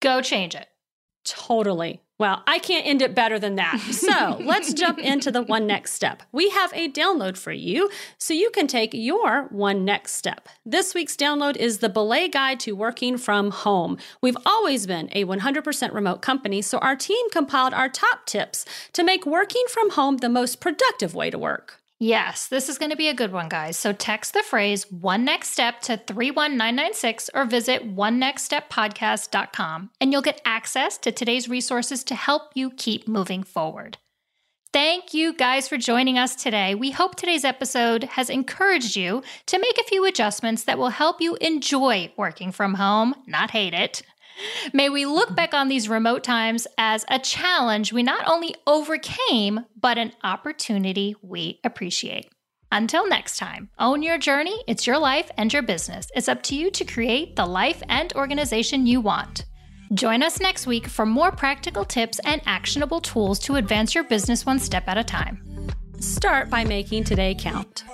Go 0.00 0.22
change 0.22 0.54
it. 0.54 0.68
Totally. 1.26 2.00
Well, 2.18 2.42
I 2.48 2.58
can't 2.58 2.84
end 2.84 3.00
it 3.00 3.14
better 3.14 3.38
than 3.38 3.54
that. 3.56 3.78
So 3.78 4.38
let's 4.40 4.74
jump 4.74 4.98
into 4.98 5.30
the 5.30 5.42
one 5.42 5.68
next 5.68 5.92
step. 5.92 6.24
We 6.32 6.50
have 6.50 6.72
a 6.74 6.90
download 6.90 7.36
for 7.36 7.52
you 7.52 7.90
so 8.18 8.34
you 8.34 8.50
can 8.50 8.66
take 8.66 8.90
your 8.92 9.44
one 9.50 9.84
next 9.84 10.14
step. 10.14 10.48
This 10.66 10.94
week's 10.94 11.16
download 11.16 11.56
is 11.56 11.78
the 11.78 11.88
Belay 11.88 12.28
Guide 12.28 12.58
to 12.60 12.72
Working 12.72 13.18
from 13.18 13.52
Home. 13.52 13.98
We've 14.20 14.36
always 14.44 14.86
been 14.86 15.08
a 15.12 15.24
100% 15.24 15.94
remote 15.94 16.20
company, 16.20 16.60
so 16.60 16.78
our 16.78 16.96
team 16.96 17.30
compiled 17.30 17.72
our 17.72 17.88
top 17.88 18.26
tips 18.26 18.64
to 18.94 19.04
make 19.04 19.24
working 19.24 19.64
from 19.68 19.90
home 19.90 20.16
the 20.16 20.28
most 20.28 20.60
productive 20.60 21.14
way 21.14 21.30
to 21.30 21.38
work. 21.38 21.80
Yes, 22.00 22.46
this 22.46 22.68
is 22.68 22.78
going 22.78 22.90
to 22.90 22.96
be 22.96 23.08
a 23.08 23.14
good 23.14 23.32
one, 23.32 23.48
guys. 23.48 23.76
So 23.76 23.92
text 23.92 24.32
the 24.32 24.44
phrase 24.44 24.90
one 24.90 25.24
next 25.24 25.48
step 25.48 25.80
to 25.82 25.96
31996 25.96 27.30
or 27.34 27.44
visit 27.44 27.84
one 27.84 28.20
next 28.20 28.44
step 28.44 28.70
onenextsteppodcast.com 28.70 29.90
and 30.00 30.12
you'll 30.12 30.22
get 30.22 30.40
access 30.44 30.96
to 30.98 31.10
today's 31.10 31.48
resources 31.48 32.04
to 32.04 32.14
help 32.14 32.52
you 32.54 32.70
keep 32.70 33.08
moving 33.08 33.42
forward. 33.42 33.98
Thank 34.72 35.12
you 35.12 35.32
guys 35.32 35.66
for 35.66 35.76
joining 35.76 36.18
us 36.18 36.36
today. 36.36 36.74
We 36.74 36.90
hope 36.90 37.16
today's 37.16 37.44
episode 37.44 38.04
has 38.04 38.30
encouraged 38.30 38.94
you 38.94 39.22
to 39.46 39.58
make 39.58 39.78
a 39.78 39.88
few 39.88 40.04
adjustments 40.04 40.64
that 40.64 40.78
will 40.78 40.90
help 40.90 41.20
you 41.20 41.36
enjoy 41.40 42.12
working 42.16 42.52
from 42.52 42.74
home, 42.74 43.14
not 43.26 43.50
hate 43.50 43.74
it. 43.74 44.02
May 44.72 44.88
we 44.88 45.06
look 45.06 45.34
back 45.34 45.54
on 45.54 45.68
these 45.68 45.88
remote 45.88 46.24
times 46.24 46.66
as 46.76 47.04
a 47.08 47.18
challenge 47.18 47.92
we 47.92 48.02
not 48.02 48.28
only 48.28 48.54
overcame, 48.66 49.60
but 49.80 49.98
an 49.98 50.12
opportunity 50.22 51.14
we 51.22 51.60
appreciate. 51.64 52.28
Until 52.70 53.08
next 53.08 53.38
time, 53.38 53.70
own 53.78 54.02
your 54.02 54.18
journey. 54.18 54.62
It's 54.66 54.86
your 54.86 54.98
life 54.98 55.30
and 55.38 55.52
your 55.52 55.62
business. 55.62 56.08
It's 56.14 56.28
up 56.28 56.42
to 56.44 56.54
you 56.54 56.70
to 56.72 56.84
create 56.84 57.34
the 57.34 57.46
life 57.46 57.82
and 57.88 58.12
organization 58.14 58.86
you 58.86 59.00
want. 59.00 59.46
Join 59.94 60.22
us 60.22 60.38
next 60.38 60.66
week 60.66 60.86
for 60.86 61.06
more 61.06 61.32
practical 61.32 61.84
tips 61.84 62.20
and 62.24 62.42
actionable 62.44 63.00
tools 63.00 63.38
to 63.40 63.56
advance 63.56 63.94
your 63.94 64.04
business 64.04 64.44
one 64.44 64.58
step 64.58 64.86
at 64.86 64.98
a 64.98 65.04
time. 65.04 65.42
Start 65.98 66.50
by 66.50 66.64
making 66.64 67.04
today 67.04 67.34
count. 67.38 67.84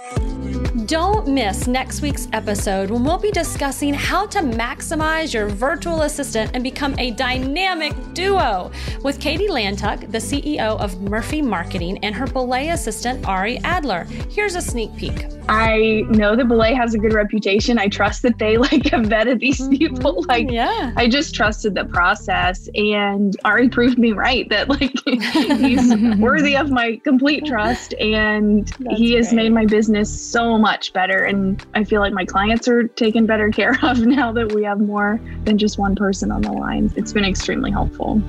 Don't 0.87 1.27
miss 1.29 1.67
next 1.67 2.03
week's 2.03 2.29
episode 2.33 2.91
when 2.91 3.05
we'll 3.05 3.19
be 3.19 3.31
discussing 3.31 3.95
how 3.95 4.27
to 4.27 4.41
maximize 4.41 5.33
your 5.33 5.49
virtual 5.49 6.03
assistant 6.03 6.51
and 6.53 6.63
become 6.63 6.95
a 6.99 7.13
dynamic 7.13 7.95
duo 8.13 8.71
with 9.03 9.19
Katie 9.19 9.49
Lantuck, 9.49 10.11
the 10.13 10.19
CEO 10.19 10.79
of 10.79 11.01
Murphy 11.01 11.41
Marketing, 11.41 11.99
and 12.05 12.15
her 12.15 12.27
Belay 12.27 12.69
assistant, 12.69 13.27
Ari 13.27 13.59
Adler. 13.65 14.05
Here's 14.31 14.57
a 14.57 14.61
sneak 14.61 14.95
peek. 14.97 15.27
I 15.49 16.03
know 16.09 16.37
that 16.37 16.49
Belay 16.49 16.75
has 16.75 16.95
a 16.95 16.99
good 16.99 17.13
reputation. 17.13 17.79
I 17.79 17.89
trust 17.89 18.23
that 18.23 18.39
they 18.39 18.57
like 18.65 18.87
have 18.87 19.07
vetted 19.07 19.41
these 19.41 19.61
mm-hmm. 19.61 19.77
people. 19.77 20.25
Like, 20.29 20.51
yeah, 20.51 20.93
I 20.97 21.09
just 21.09 21.35
trusted 21.35 21.75
the 21.75 21.85
process, 21.87 22.69
and 22.75 23.37
Ari 23.45 23.69
proved 23.69 23.99
me 23.99 24.13
right 24.13 24.49
that 24.51 24.69
like 24.69 24.93
he's 25.59 25.95
worthy 26.19 26.57
of 26.57 26.71
my 26.71 26.97
complete 27.05 27.47
trust, 27.47 27.95
and 27.95 28.69
That's 28.81 28.99
he 28.99 29.15
has 29.15 29.29
great. 29.29 29.37
made 29.37 29.53
my 29.53 29.67
business 29.67 30.13
so 30.35 30.59
much 30.59 30.93
better. 30.93 31.23
And 31.23 31.65
I 31.75 31.85
feel 31.85 32.01
like 32.01 32.13
my 32.13 32.25
clients 32.25 32.67
are 32.67 32.89
taken 32.89 33.25
better 33.25 33.51
care 33.51 33.79
of 33.83 34.01
now 34.01 34.33
that 34.33 34.53
we 34.53 34.65
have 34.65 34.81
more 34.81 35.21
than 35.45 35.59
just 35.59 35.79
one 35.79 35.95
person 35.95 36.33
on 36.33 36.43
the 36.43 36.53
line. 36.53 36.93
It's 36.97 37.13
been 37.13 37.25
extremely 37.25 37.71
helpful. 37.71 38.21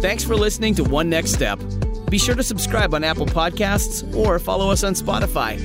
Thanks 0.00 0.24
for 0.24 0.34
listening 0.34 0.74
to 0.76 0.84
One 0.84 1.10
Next 1.10 1.32
Step. 1.32 1.60
Be 2.08 2.16
sure 2.18 2.34
to 2.34 2.42
subscribe 2.42 2.94
on 2.94 3.04
Apple 3.04 3.26
Podcasts 3.26 4.16
or 4.16 4.38
follow 4.38 4.70
us 4.70 4.82
on 4.82 4.94
Spotify. 4.94 5.58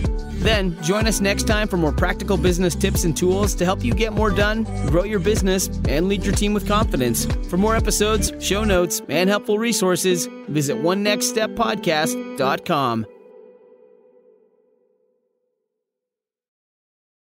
Then 0.43 0.77
join 0.83 1.07
us 1.07 1.21
next 1.21 1.47
time 1.47 1.69
for 1.69 1.77
more 1.77 1.93
practical 1.93 2.35
business 2.37 2.75
tips 2.75 3.05
and 3.05 3.15
tools 3.15 3.55
to 3.55 3.63
help 3.65 3.81
you 3.83 3.93
get 3.93 4.13
more 4.13 4.29
done, 4.29 4.65
grow 4.87 5.03
your 5.03 5.19
business, 5.19 5.67
and 5.87 6.09
lead 6.09 6.25
your 6.25 6.35
team 6.35 6.53
with 6.53 6.67
confidence. 6.67 7.25
For 7.49 7.55
more 7.57 7.77
episodes, 7.77 8.33
show 8.45 8.65
notes, 8.65 9.01
and 9.07 9.29
helpful 9.29 9.57
resources, 9.57 10.27
visit 10.49 10.75
onenextsteppodcast.com. 10.77 13.05